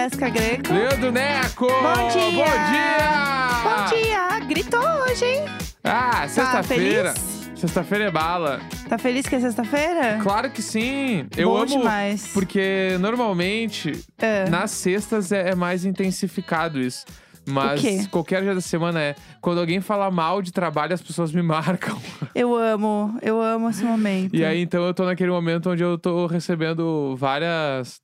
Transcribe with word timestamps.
Jéssica 0.00 0.30
Greco. 0.30 0.72
Leandro 0.72 1.12
Neco! 1.12 1.66
Bom 1.66 2.08
dia! 2.08 2.30
Bom 2.32 2.72
dia! 2.72 3.60
Bom 3.62 3.94
dia! 3.94 4.40
Gritou 4.48 4.80
hoje, 4.82 5.26
hein? 5.26 5.44
Ah, 5.84 6.26
sexta-feira. 6.26 7.12
feliz? 7.12 7.50
Sexta-feira 7.60 8.04
é 8.04 8.10
bala. 8.10 8.60
Tá 8.88 8.96
feliz 8.96 9.26
que 9.28 9.34
é 9.36 9.40
sexta-feira? 9.40 10.18
Claro 10.22 10.50
que 10.50 10.62
sim. 10.62 11.26
Eu 11.36 11.50
Bom 11.50 11.56
amo 11.58 11.66
demais. 11.66 12.30
porque 12.32 12.96
normalmente 12.98 13.92
É. 14.18 14.48
nas 14.48 14.70
sextas 14.70 15.32
é, 15.32 15.50
é 15.50 15.54
mais 15.54 15.84
intensificado 15.84 16.80
isso. 16.80 17.04
Mas 17.46 18.06
qualquer 18.06 18.40
dia 18.40 18.54
da 18.54 18.60
semana 18.62 19.02
é. 19.02 19.14
Quando 19.42 19.60
alguém 19.60 19.82
fala 19.82 20.10
mal 20.10 20.40
de 20.40 20.50
trabalho, 20.50 20.94
as 20.94 21.02
pessoas 21.02 21.30
me 21.30 21.42
marcam. 21.44 22.00
Eu 22.34 22.56
amo, 22.56 23.18
eu 23.20 23.38
amo 23.42 23.68
esse 23.68 23.84
momento. 23.84 24.34
E 24.34 24.46
aí, 24.46 24.62
então, 24.62 24.82
eu 24.82 24.94
tô 24.94 25.04
naquele 25.04 25.30
momento 25.30 25.68
onde 25.68 25.82
eu 25.82 25.98
tô 25.98 26.26
recebendo 26.26 27.14
várias. 27.18 28.00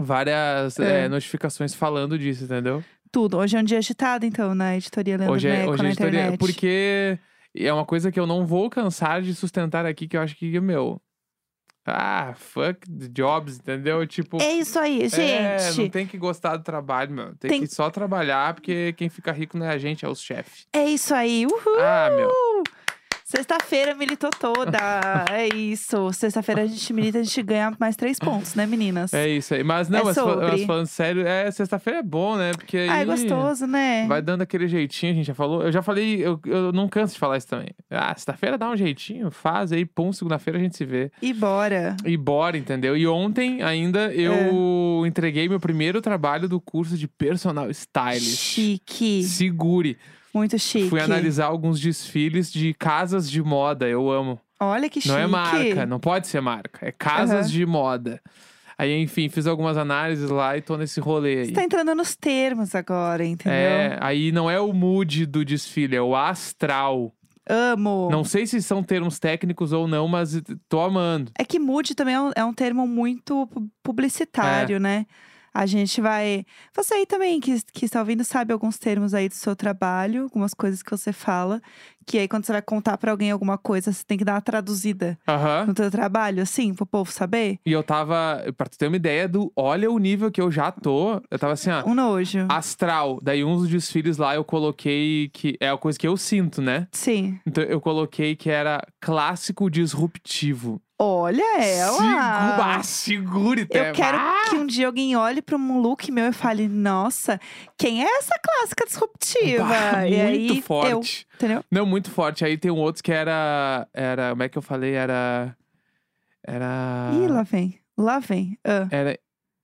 Várias 0.00 0.78
É. 0.78 1.04
é, 1.04 1.08
notificações 1.08 1.74
falando 1.74 2.18
disso, 2.18 2.44
entendeu? 2.44 2.82
Tudo. 3.12 3.38
Hoje 3.38 3.56
é 3.56 3.60
um 3.60 3.64
dia 3.64 3.78
agitado, 3.78 4.24
então, 4.24 4.54
na 4.54 4.76
editoria 4.76 5.16
Leandro 5.16 5.34
Hoje 5.34 5.48
é, 5.48 5.58
Neco, 5.58 5.70
hoje 5.72 5.82
é 5.84 5.88
editoria- 5.88 6.20
internet. 6.20 6.38
Porque 6.38 7.18
é 7.56 7.72
uma 7.72 7.84
coisa 7.84 8.10
que 8.12 8.18
eu 8.20 8.26
não 8.26 8.46
vou 8.46 8.70
cansar 8.70 9.20
de 9.20 9.34
sustentar 9.34 9.84
aqui, 9.84 10.06
que 10.08 10.16
eu 10.16 10.20
acho 10.20 10.36
que, 10.36 10.58
meu. 10.60 11.00
Ah, 11.86 12.34
fuck 12.36 12.78
the 12.88 13.08
jobs, 13.08 13.56
entendeu? 13.56 14.06
Tipo. 14.06 14.40
É 14.40 14.52
isso 14.52 14.78
aí, 14.78 15.02
é, 15.12 15.56
não 15.66 15.72
gente. 15.72 15.90
tem 15.90 16.06
que 16.06 16.18
gostar 16.18 16.56
do 16.56 16.62
trabalho, 16.62 17.10
meu. 17.10 17.34
Tem, 17.36 17.50
Tem- 17.50 17.60
que 17.62 17.66
só 17.68 17.90
trabalhar, 17.90 18.52
porque 18.54 18.92
quem 18.92 19.08
fica 19.08 19.32
rico 19.32 19.56
não 19.58 19.64
é 19.66 19.70
a 19.70 19.78
gente, 19.78 20.04
é 20.04 20.08
os 20.08 20.20
chefes. 20.20 20.66
É 20.72 20.84
isso 20.84 21.14
aí. 21.14 21.46
Uhul! 21.46 21.80
Ah, 21.80 22.10
meu. 22.14 22.30
Sexta-feira 23.30 23.94
militou 23.94 24.28
toda. 24.30 24.76
é 25.30 25.46
isso. 25.54 26.12
Sexta-feira 26.12 26.62
a 26.62 26.66
gente 26.66 26.92
milita, 26.92 27.18
a 27.20 27.22
gente 27.22 27.42
ganha 27.44 27.72
mais 27.78 27.94
três 27.94 28.18
pontos, 28.18 28.56
né, 28.56 28.66
meninas? 28.66 29.14
É 29.14 29.28
isso 29.28 29.54
aí. 29.54 29.62
Mas 29.62 29.88
não, 29.88 30.00
É 30.00 30.04
mas, 30.04 30.16
mas 30.16 30.64
falando 30.64 30.86
sério, 30.86 31.24
é, 31.24 31.48
sexta-feira 31.50 32.00
é 32.00 32.02
bom, 32.02 32.36
né? 32.36 32.50
Porque 32.52 32.76
aí. 32.76 32.88
Ah, 32.88 32.98
é 32.98 33.04
gostoso, 33.04 33.68
né? 33.68 34.04
Vai 34.08 34.20
dando 34.20 34.42
aquele 34.42 34.66
jeitinho, 34.66 35.12
a 35.12 35.14
gente 35.14 35.26
já 35.26 35.34
falou. 35.34 35.62
Eu 35.62 35.70
já 35.70 35.80
falei, 35.80 36.20
eu, 36.20 36.40
eu 36.44 36.72
não 36.72 36.88
canso 36.88 37.14
de 37.14 37.20
falar 37.20 37.36
isso 37.38 37.46
também. 37.46 37.68
Ah, 37.88 38.12
sexta-feira 38.16 38.58
dá 38.58 38.68
um 38.68 38.76
jeitinho, 38.76 39.30
faz 39.30 39.70
aí, 39.70 39.84
pum, 39.84 40.12
segunda-feira 40.12 40.58
a 40.58 40.62
gente 40.62 40.76
se 40.76 40.84
vê. 40.84 41.12
E 41.22 41.32
bora. 41.32 41.96
E 42.04 42.16
bora, 42.16 42.58
entendeu? 42.58 42.96
E 42.96 43.06
ontem 43.06 43.62
ainda 43.62 44.12
É. 44.12 44.20
eu 44.20 45.04
entreguei 45.06 45.48
meu 45.48 45.60
primeiro 45.60 46.00
trabalho 46.02 46.48
do 46.48 46.60
curso 46.60 46.96
de 46.96 47.06
personal 47.06 47.70
stylist. 47.70 48.36
Chique. 48.54 49.22
Segure. 49.22 49.96
Muito 50.32 50.58
chique. 50.58 50.88
Fui 50.88 51.00
analisar 51.00 51.46
alguns 51.46 51.80
desfiles 51.80 52.52
de 52.52 52.72
casas 52.74 53.30
de 53.30 53.42
moda, 53.42 53.88
eu 53.88 54.10
amo. 54.10 54.40
Olha 54.60 54.88
que 54.88 55.00
chique. 55.00 55.12
Não 55.12 55.18
é 55.20 55.26
marca, 55.26 55.86
não 55.86 55.98
pode 55.98 56.26
ser 56.28 56.40
marca, 56.40 56.86
é 56.86 56.92
casas 56.92 57.46
Aham. 57.46 57.48
de 57.48 57.66
moda. 57.66 58.20
Aí, 58.78 58.98
enfim, 59.02 59.28
fiz 59.28 59.46
algumas 59.46 59.76
análises 59.76 60.30
lá 60.30 60.56
e 60.56 60.62
tô 60.62 60.76
nesse 60.76 61.00
rolê 61.00 61.40
aí. 61.40 61.46
Você 61.46 61.52
tá 61.52 61.62
entrando 61.64 61.94
nos 61.94 62.16
termos 62.16 62.74
agora, 62.74 63.24
entendeu? 63.24 63.52
É, 63.58 63.98
aí 64.00 64.32
não 64.32 64.50
é 64.50 64.58
o 64.58 64.72
mood 64.72 65.26
do 65.26 65.44
desfile, 65.44 65.96
é 65.96 66.00
o 66.02 66.16
astral. 66.16 67.12
Amo. 67.46 68.08
Não 68.10 68.22
sei 68.24 68.46
se 68.46 68.62
são 68.62 68.82
termos 68.82 69.18
técnicos 69.18 69.72
ou 69.72 69.86
não, 69.88 70.06
mas 70.08 70.40
tô 70.68 70.80
amando. 70.80 71.32
É 71.38 71.44
que 71.44 71.58
mood 71.58 71.94
também 71.94 72.14
é 72.14 72.20
um, 72.20 72.30
é 72.36 72.44
um 72.44 72.54
termo 72.54 72.86
muito 72.86 73.46
pu- 73.48 73.68
publicitário, 73.82 74.76
É. 74.76 74.80
né? 74.80 75.06
A 75.52 75.66
gente 75.66 76.00
vai. 76.00 76.44
Você 76.76 76.94
aí 76.94 77.06
também 77.06 77.40
que, 77.40 77.60
que 77.72 77.84
está 77.84 78.00
ouvindo 78.00 78.22
sabe 78.24 78.52
alguns 78.52 78.78
termos 78.78 79.12
aí 79.14 79.28
do 79.28 79.34
seu 79.34 79.56
trabalho, 79.56 80.22
algumas 80.24 80.54
coisas 80.54 80.82
que 80.82 80.90
você 80.90 81.12
fala. 81.12 81.60
Que 82.06 82.18
aí 82.18 82.28
quando 82.28 82.44
você 82.44 82.52
vai 82.52 82.62
contar 82.62 82.96
pra 82.98 83.10
alguém 83.10 83.30
alguma 83.30 83.58
coisa, 83.58 83.92
você 83.92 84.02
tem 84.04 84.16
que 84.18 84.24
dar 84.24 84.34
uma 84.34 84.40
traduzida 84.40 85.18
Aham. 85.28 85.66
no 85.66 85.74
teu 85.74 85.90
trabalho, 85.90 86.42
assim, 86.42 86.72
pro 86.74 86.86
povo 86.86 87.12
saber. 87.12 87.58
E 87.64 87.70
eu 87.72 87.82
tava, 87.82 88.42
pra 88.56 88.66
tu 88.68 88.76
ter 88.78 88.86
uma 88.88 88.96
ideia 88.96 89.28
do, 89.28 89.52
olha 89.54 89.90
o 89.90 89.98
nível 89.98 90.30
que 90.30 90.40
eu 90.40 90.50
já 90.50 90.70
tô. 90.72 91.20
Eu 91.30 91.38
tava 91.38 91.52
assim, 91.52 91.70
ó, 91.70 91.84
Um 91.86 91.94
nojo. 91.94 92.46
astral. 92.48 93.18
Daí 93.22 93.44
uns 93.44 93.62
dos 93.62 93.68
desfiles 93.70 94.16
lá 94.16 94.34
eu 94.34 94.44
coloquei 94.44 95.28
que 95.32 95.56
é 95.60 95.68
a 95.68 95.76
coisa 95.76 95.98
que 95.98 96.06
eu 96.08 96.16
sinto, 96.16 96.60
né? 96.62 96.88
Sim. 96.92 97.38
Então 97.46 97.62
eu 97.64 97.80
coloquei 97.80 98.34
que 98.34 98.50
era 98.50 98.80
clássico 99.00 99.70
disruptivo. 99.70 100.80
Olha 101.02 101.62
ela! 101.62 101.96
Segu- 101.96 102.62
ah, 102.62 102.82
segure, 102.82 103.66
Eu 103.70 103.92
quero 103.94 104.18
Ah! 104.18 104.44
que 104.50 104.56
um 104.56 104.66
dia 104.66 104.86
alguém 104.86 105.16
olhe 105.16 105.40
pra 105.40 105.56
um 105.56 105.80
look 105.80 106.12
meu 106.12 106.26
e 106.26 106.32
fale: 106.32 106.68
Nossa, 106.68 107.40
quem 107.78 108.04
é 108.04 108.18
essa 108.18 108.34
clássica 108.42 108.84
disruptiva? 108.84 109.64
Bah, 109.64 110.06
e 110.06 110.10
muito 110.10 110.22
aí, 110.26 110.48
eu, 110.58 110.62
forte. 110.62 111.26
entendeu? 111.36 111.64
Não, 111.70 111.86
muito 111.86 112.10
forte. 112.10 112.44
Aí 112.44 112.58
tem 112.58 112.70
um 112.70 112.76
outro 112.78 113.02
que 113.02 113.10
era. 113.12 113.88
Era. 113.94 114.30
Como 114.30 114.42
é 114.42 114.48
que 114.50 114.58
eu 114.58 114.62
falei? 114.62 114.92
Era. 114.92 115.56
Era. 116.46 117.10
Ih, 117.14 117.28
lá 117.28 117.42
vem. 117.44 117.80
Lá 117.96 118.18
vem. 118.18 118.58
Ah. 118.62 118.86
Era 118.90 119.18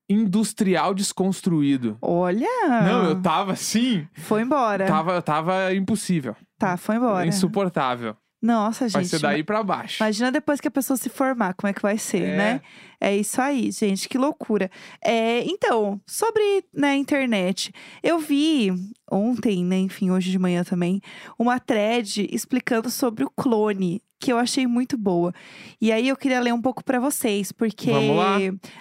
industrial 0.09 0.93
desconstruído. 0.93 1.97
Olha! 2.01 2.47
Não, 2.83 3.03
eu 3.09 3.21
tava 3.21 3.51
assim. 3.51 4.07
Foi 4.13 4.41
embora. 4.41 4.87
Tava, 4.87 5.21
tava 5.21 5.73
impossível. 5.75 6.35
Tá, 6.57 6.77
foi 6.77 6.95
embora. 6.95 7.27
Insuportável. 7.27 8.15
Nossa, 8.41 8.85
gente. 8.87 8.93
Vai 8.93 9.05
ser 9.05 9.19
daí 9.19 9.43
pra 9.43 9.63
baixo. 9.63 10.03
Imagina 10.03 10.31
depois 10.31 10.61
que 10.61 10.67
a 10.67 10.71
pessoa 10.71 10.95
se 10.95 11.09
formar, 11.09 11.53
como 11.55 11.69
é 11.69 11.73
que 11.73 11.81
vai 11.81 11.97
ser, 11.97 12.21
É. 12.23 12.37
né? 12.37 12.61
É 12.99 13.15
isso 13.15 13.41
aí, 13.41 13.71
gente, 13.71 14.07
que 14.09 14.17
loucura. 14.17 14.69
É, 15.03 15.43
então, 15.45 15.99
sobre 16.05 16.63
né, 16.73 16.89
a 16.89 16.95
internet, 16.95 17.71
eu 18.03 18.19
vi 18.19 18.71
ontem, 19.11 19.63
né, 19.63 19.77
enfim, 19.77 20.09
hoje 20.11 20.31
de 20.31 20.39
manhã 20.39 20.63
também, 20.63 21.01
uma 21.37 21.59
thread 21.59 22.27
explicando 22.31 22.89
sobre 22.89 23.23
o 23.23 23.29
clone, 23.29 24.01
que 24.19 24.31
eu 24.33 24.37
achei 24.39 24.65
muito 24.65 24.97
boa. 24.97 25.31
E 25.79 25.91
aí 25.91 26.07
eu 26.07 26.15
queria 26.15 26.39
ler 26.39 26.53
um 26.53 26.61
pouco 26.61 26.83
pra 26.83 26.99
vocês, 26.99 27.51
porque 27.51 27.91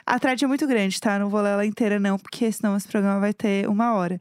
a 0.07 0.19
thread 0.19 0.43
é 0.45 0.49
muito 0.49 0.67
grande, 0.67 0.99
tá? 0.99 1.19
Não 1.19 1.29
vou 1.29 1.41
ler 1.43 1.51
ela 1.51 1.67
inteira 1.67 1.99
não, 2.01 2.19
porque 2.19 2.51
senão 2.51 2.75
esse 2.77 2.89
programa 2.89 3.21
vai 3.21 3.35
ter 3.35 3.69
uma 3.69 3.95
hora. 3.95 4.19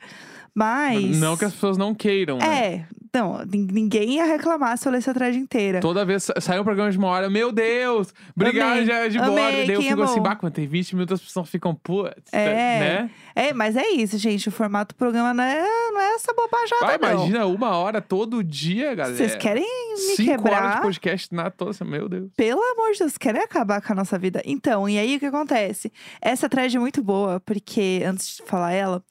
Mas 0.55 1.19
Não 1.19 1.35
que 1.35 1.43
as 1.45 1.53
pessoas 1.53 1.77
não 1.77 1.93
queiram. 1.93 2.38
né? 2.38 2.66
É, 2.66 2.85
não, 3.13 3.43
nin- 3.45 3.67
ninguém 3.71 4.16
ia 4.16 4.25
reclamar 4.25 4.77
se 4.77 4.88
eu 4.88 4.91
lesse 4.91 5.09
a 5.09 5.13
thread 5.13 5.38
inteira. 5.38 5.79
Toda 5.81 6.03
vez 6.05 6.23
sa- 6.23 6.33
sai 6.39 6.59
um 6.59 6.63
programa 6.63 6.89
de 6.91 6.97
uma 6.97 7.07
hora, 7.07 7.29
meu 7.29 7.51
Deus, 7.51 8.13
obrigado, 8.35 8.85
já 8.85 9.05
é 9.05 9.09
de 9.09 9.17
embora. 9.17 9.33
Daí 9.51 9.69
eu 9.71 9.81
fico 9.81 10.01
assim, 10.01 10.13
amou? 10.13 10.23
bah, 10.23 10.35
quando 10.35 10.53
tem 10.53 10.66
20 10.67 10.95
minutos, 10.95 11.19
as 11.19 11.25
pessoas 11.25 11.49
ficam, 11.49 11.75
putz, 11.75 12.31
É. 12.33 12.79
né? 12.79 13.09
É, 13.35 13.53
mas 13.53 13.75
é 13.75 13.88
isso, 13.89 14.17
gente. 14.17 14.47
O 14.47 14.51
formato 14.51 14.95
do 14.95 14.97
programa 14.97 15.33
não 15.33 15.43
é, 15.43 15.61
não 15.91 15.99
é 16.01 16.13
essa 16.16 16.33
bobajada, 16.33 16.85
Vai, 16.85 16.97
não. 16.97 17.19
imagina 17.25 17.45
uma 17.45 17.75
hora 17.77 18.01
todo 18.01 18.41
dia, 18.43 18.95
galera. 18.95 19.16
Vocês 19.17 19.35
querem 19.35 19.63
me 19.63 19.97
Cinco 20.16 20.31
horas 20.31 20.41
quebrar? 20.43 20.75
de 20.75 20.81
podcast 20.81 21.35
na 21.35 21.49
toda, 21.49 21.85
meu 21.85 22.07
Deus. 22.07 22.31
Pelo 22.35 22.61
amor 22.61 22.91
de 22.93 22.99
Deus, 22.99 23.17
querem 23.17 23.41
acabar 23.41 23.81
com 23.81 23.91
a 23.91 23.95
nossa 23.95 24.17
vida. 24.17 24.41
Então, 24.45 24.87
e 24.89 24.97
aí 24.97 25.17
o 25.17 25.19
que 25.19 25.25
acontece? 25.25 25.91
Essa 26.22 26.47
thread 26.47 26.75
é 26.75 26.79
muito 26.79 27.01
boa, 27.03 27.39
porque, 27.41 28.03
antes 28.05 28.37
de 28.37 28.43
falar 28.45 28.72
ela, 28.73 29.03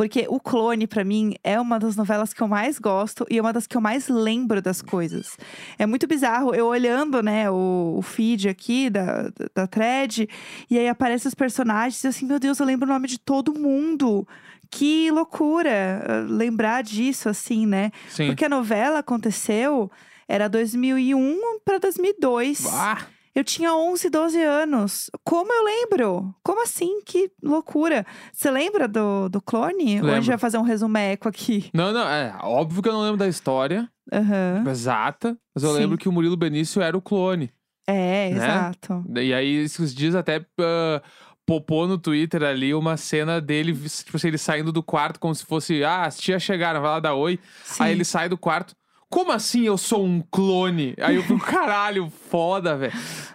porque 0.00 0.24
o 0.30 0.40
Clone, 0.40 0.86
pra 0.86 1.04
mim, 1.04 1.34
é 1.44 1.60
uma 1.60 1.78
das 1.78 1.94
novelas 1.94 2.32
que 2.32 2.40
eu 2.40 2.48
mais 2.48 2.78
gosto 2.78 3.26
e 3.28 3.36
é 3.36 3.40
uma 3.42 3.52
das 3.52 3.66
que 3.66 3.76
eu 3.76 3.82
mais 3.82 4.08
lembro 4.08 4.62
das 4.62 4.80
coisas. 4.80 5.36
É 5.78 5.84
muito 5.84 6.06
bizarro, 6.06 6.54
eu 6.54 6.68
olhando, 6.68 7.22
né, 7.22 7.50
o, 7.50 7.96
o 7.98 8.00
feed 8.00 8.48
aqui 8.48 8.88
da, 8.88 9.30
da, 9.54 9.66
thread, 9.66 10.26
e 10.70 10.78
aí 10.78 10.88
aparecem 10.88 11.28
os 11.28 11.34
personagens, 11.34 12.02
e 12.02 12.08
assim, 12.08 12.24
meu 12.24 12.40
Deus, 12.40 12.58
eu 12.58 12.64
lembro 12.64 12.88
o 12.88 12.92
nome 12.94 13.06
de 13.08 13.18
todo 13.18 13.52
mundo. 13.52 14.26
Que 14.70 15.10
loucura 15.10 16.02
ah, 16.08 16.26
lembrar 16.26 16.82
disso, 16.82 17.28
assim, 17.28 17.66
né? 17.66 17.90
Sim. 18.08 18.28
Porque 18.28 18.46
a 18.46 18.48
novela 18.48 19.00
aconteceu, 19.00 19.90
era 20.26 20.48
2001 20.48 21.60
pra 21.62 21.76
2002. 21.76 22.64
Ah, 22.72 23.04
Eu 23.34 23.44
tinha 23.44 23.72
11, 23.74 24.10
12 24.10 24.42
anos. 24.42 25.10
Como 25.24 25.52
eu 25.52 25.64
lembro? 25.64 26.34
Como 26.42 26.62
assim? 26.62 27.00
Que 27.06 27.30
loucura. 27.42 28.04
Você 28.32 28.50
lembra 28.50 28.88
do, 28.88 29.28
do 29.28 29.40
clone? 29.40 29.84
Ou 29.84 29.84
a 29.84 29.94
gente 29.94 30.02
Lembro. 30.14 30.26
vai 30.26 30.38
fazer 30.38 30.58
um 30.58 30.62
resumeco 30.62 31.28
aqui? 31.28 31.70
não, 31.72 31.92
não, 31.92 32.08
é 32.08 32.36
óbvio 32.42 32.82
que 32.82 32.88
eu 32.88 32.92
não 32.92 33.02
lembro 33.02 33.16
da 33.18 33.28
história 33.28 33.88
Aham. 34.12 34.64
exata, 34.68 35.38
mas 35.54 35.62
eu 35.62 35.72
Sim. 35.72 35.78
lembro 35.78 35.96
que 35.98 36.08
o 36.08 36.12
Murilo 36.12 36.36
Benício 36.36 36.82
era 36.82 36.96
o 36.96 37.02
clone. 37.02 37.52
É, 37.86 38.30
Né? 38.30 38.36
exato. 38.36 39.04
E 39.16 39.32
aí, 39.32 39.56
esses 39.56 39.94
dias 39.94 40.14
até 40.16 40.44
ah, 40.60 41.00
popou 41.46 41.86
no 41.86 41.98
Twitter 41.98 42.42
ali 42.42 42.74
uma 42.74 42.96
cena 42.96 43.40
dele, 43.40 43.72
tipo 43.74 44.16
assim, 44.16 44.28
ele 44.28 44.38
saindo 44.38 44.70
do 44.72 44.82
quarto 44.82 45.18
como 45.20 45.34
se 45.34 45.44
fosse, 45.44 45.82
ah, 45.84 46.02
as 46.04 46.18
tias 46.18 46.42
chegaram, 46.42 46.80
vai 46.80 46.90
lá 46.90 47.00
dar 47.00 47.14
oi. 47.14 47.38
Sim. 47.64 47.82
Aí 47.84 47.92
ele 47.92 48.04
sai 48.04 48.28
do 48.28 48.36
quarto. 48.38 48.74
Como 49.10 49.32
assim 49.32 49.66
eu 49.66 49.76
sou 49.76 50.04
um 50.04 50.22
clone? 50.30 50.94
Aí 51.00 51.16
eu 51.16 51.22
fico, 51.24 51.40
caralho, 51.44 52.10
foda, 52.30 52.76
velho. 52.76 52.92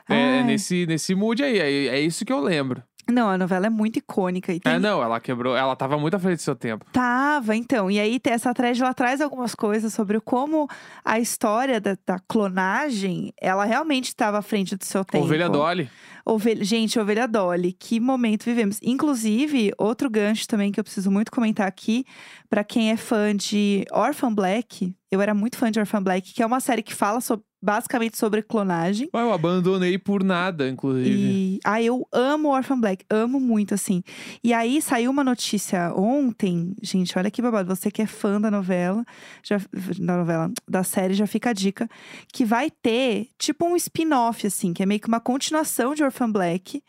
É, 0.08 0.42
nesse, 0.42 0.86
nesse 0.86 1.14
mood 1.14 1.44
aí, 1.44 1.60
é, 1.60 1.88
é 1.88 2.00
isso 2.00 2.24
que 2.24 2.32
eu 2.32 2.40
lembro. 2.40 2.82
Não, 3.12 3.30
a 3.30 3.38
novela 3.38 3.68
é 3.68 3.70
muito 3.70 4.00
icônica. 4.00 4.52
E 4.52 4.60
tem... 4.60 4.74
É, 4.74 4.80
não, 4.80 5.04
ela 5.04 5.20
quebrou, 5.20 5.56
ela 5.56 5.76
tava 5.76 5.98
muito 5.98 6.16
à 6.16 6.20
frente 6.20 6.38
do 6.38 6.42
seu 6.42 6.56
tempo. 6.56 6.86
Tava, 6.92 7.56
então. 7.56 7.92
E 7.92 8.00
aí, 8.00 8.20
essa 8.24 8.54
thread, 8.54 8.82
ela 8.82 8.94
traz 8.94 9.22
algumas 9.22 9.54
coisas 9.54 9.94
sobre 9.94 10.20
como 10.20 10.68
a 11.04 11.20
história 11.20 11.80
da, 11.80 11.96
da 12.06 12.20
clonagem, 12.20 13.32
ela 13.40 13.66
realmente 13.66 14.06
estava 14.06 14.40
à 14.40 14.42
frente 14.42 14.76
do 14.76 14.84
seu 14.84 15.06
tempo. 15.06 15.24
Ovelha 15.24 15.50
Dolly. 15.50 15.90
Ovelha, 16.26 16.64
gente, 16.64 17.00
Ovelha 17.00 17.28
Dolly, 17.28 17.72
que 17.72 18.00
momento 18.00 18.46
vivemos. 18.46 18.80
Inclusive, 18.82 19.72
outro 19.78 20.10
gancho 20.10 20.48
também 20.48 20.72
que 20.72 20.80
eu 20.80 20.84
preciso 20.84 21.12
muito 21.12 21.32
comentar 21.32 21.68
aqui, 21.68 22.04
pra 22.50 22.64
quem 22.64 22.90
é 22.90 22.98
fã 22.98 23.36
de 23.36 23.86
Orphan 23.92 24.34
Black, 24.34 24.94
eu 25.12 25.22
era 25.22 25.34
muito 25.34 25.58
fã 25.58 25.72
de 25.72 25.80
Orphan 25.80 26.02
Black, 26.02 26.34
que 26.34 26.42
é 26.42 26.46
uma 26.46 26.60
série 26.60 26.82
que 26.82 26.94
fala 26.94 27.20
basicamente 27.62 28.16
sobre 28.16 28.44
clonagem. 28.44 29.10
Eu 29.12 29.34
abandonei 29.34 29.98
por 29.98 30.24
nada, 30.24 30.70
inclusive. 30.70 31.10
E 31.10 31.60
ah, 31.64 31.82
eu 31.82 32.08
amo 32.12 32.50
Orphan 32.50 32.80
Black, 32.80 33.04
amo 33.10 33.40
muito 33.40 33.74
assim. 33.74 34.04
E 34.44 34.54
aí 34.54 34.80
saiu 34.82 35.10
uma 35.10 35.24
notícia 35.24 35.92
ontem, 35.96 36.76
gente, 36.84 37.18
olha 37.18 37.32
que 37.32 37.42
babado, 37.42 37.76
você 37.76 37.90
que 37.90 38.04
é 38.04 38.06
fã 38.06 38.40
da 38.40 38.52
novela, 38.52 39.04
já 39.44 39.60
da 40.00 40.18
novela, 40.18 40.52
da 40.70 40.84
série, 40.84 41.16
já 41.16 41.26
fica 41.26 41.50
a 41.50 41.54
dica, 41.54 41.90
que 42.32 42.46
vai 42.46 42.70
ter 42.70 43.30
tipo 43.40 43.66
um 43.66 43.76
spin-off 43.76 44.46
assim, 44.46 44.72
que 44.72 44.84
é 44.84 44.86
meio 44.86 45.00
que 45.00 45.08
uma 45.08 45.20
continuação 45.20 45.96
de 45.96 46.04
Orphan 46.04 46.15
Black. 46.32 46.84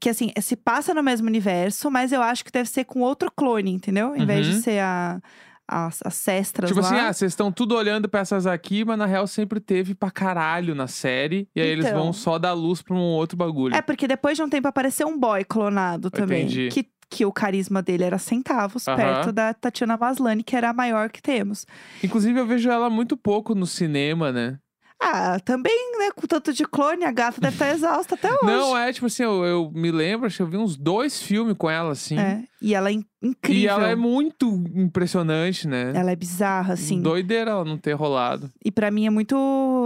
Que 0.00 0.08
assim, 0.08 0.32
se 0.40 0.56
passa 0.56 0.94
no 0.94 1.02
mesmo 1.02 1.26
universo, 1.26 1.90
mas 1.90 2.10
eu 2.10 2.22
acho 2.22 2.42
que 2.44 2.50
deve 2.50 2.68
ser 2.68 2.84
com 2.84 3.00
outro 3.00 3.30
clone, 3.30 3.70
entendeu? 3.72 4.16
Em 4.16 4.24
vez 4.24 4.46
de 4.46 4.54
Uhum. 4.54 4.62
ser 4.62 4.78
a, 4.80 5.20
as, 5.68 6.00
as 6.02 6.14
sestras 6.14 6.70
Tipo 6.70 6.80
lá. 6.80 6.86
assim, 6.86 6.96
ah, 6.98 7.12
vocês 7.12 7.32
estão 7.32 7.52
tudo 7.52 7.74
olhando 7.76 8.08
pra 8.08 8.20
essas 8.20 8.46
aqui, 8.46 8.86
mas 8.86 8.96
na 8.96 9.04
real 9.04 9.26
sempre 9.26 9.60
teve 9.60 9.94
pra 9.94 10.10
caralho 10.10 10.74
na 10.74 10.86
série. 10.86 11.46
E 11.54 11.60
aí 11.60 11.68
eles 11.68 11.84
Então. 11.86 12.04
vão 12.04 12.12
só 12.14 12.38
dar 12.38 12.54
luz 12.54 12.80
pra 12.80 12.94
um 12.94 13.00
outro 13.00 13.36
bagulho. 13.36 13.74
É, 13.74 13.82
porque 13.82 14.08
depois 14.08 14.36
de 14.38 14.42
um 14.42 14.48
tempo 14.48 14.66
apareceu 14.66 15.06
um 15.08 15.18
boy 15.18 15.44
clonado 15.44 16.10
também. 16.10 16.44
Entendi. 16.46 16.68
Que, 16.70 16.88
que 17.10 17.26
o 17.26 17.32
carisma 17.32 17.82
dele 17.82 18.04
era 18.04 18.16
centavos, 18.16 18.84
perto 18.86 19.30
da 19.30 19.52
Tatiana 19.52 19.98
Maslany, 19.98 20.42
que 20.42 20.56
era 20.56 20.70
a 20.70 20.72
maior 20.72 21.10
que 21.10 21.20
temos. 21.20 21.66
Inclusive, 22.02 22.40
eu 22.40 22.46
vejo 22.46 22.70
ela 22.70 22.88
muito 22.88 23.14
pouco 23.14 23.54
no 23.54 23.66
cinema, 23.66 24.32
né? 24.32 24.58
Ah, 25.00 25.38
também, 25.44 25.76
né, 25.98 26.10
com 26.14 26.26
tanto 26.26 26.52
de 26.52 26.64
clone, 26.64 27.04
a 27.04 27.12
gata 27.12 27.40
deve 27.40 27.54
estar 27.54 27.70
exausta 27.70 28.14
até 28.14 28.28
hoje. 28.32 28.40
Não, 28.44 28.76
é 28.76 28.92
tipo 28.92 29.06
assim, 29.06 29.22
eu, 29.24 29.44
eu 29.44 29.70
me 29.74 29.90
lembro, 29.92 30.26
acho 30.26 30.36
que 30.38 30.42
eu 30.42 30.46
vi 30.46 30.56
uns 30.56 30.74
dois 30.76 31.20
filmes 31.22 31.54
com 31.58 31.68
ela, 31.68 31.92
assim. 31.92 32.18
É, 32.18 32.42
e 32.62 32.74
ela 32.74 32.88
é 32.88 32.92
in- 32.94 33.04
incrível. 33.22 33.60
E 33.62 33.66
ela 33.66 33.88
é 33.88 33.94
muito 33.94 34.46
impressionante, 34.74 35.68
né? 35.68 35.92
Ela 35.94 36.10
é 36.12 36.16
bizarra, 36.16 36.72
assim. 36.74 37.00
Doideira 37.02 37.50
ela 37.50 37.64
não 37.64 37.76
ter 37.76 37.92
rolado. 37.92 38.50
E 38.64 38.70
pra 38.72 38.90
mim 38.90 39.06
é 39.06 39.10
muito. 39.10 39.36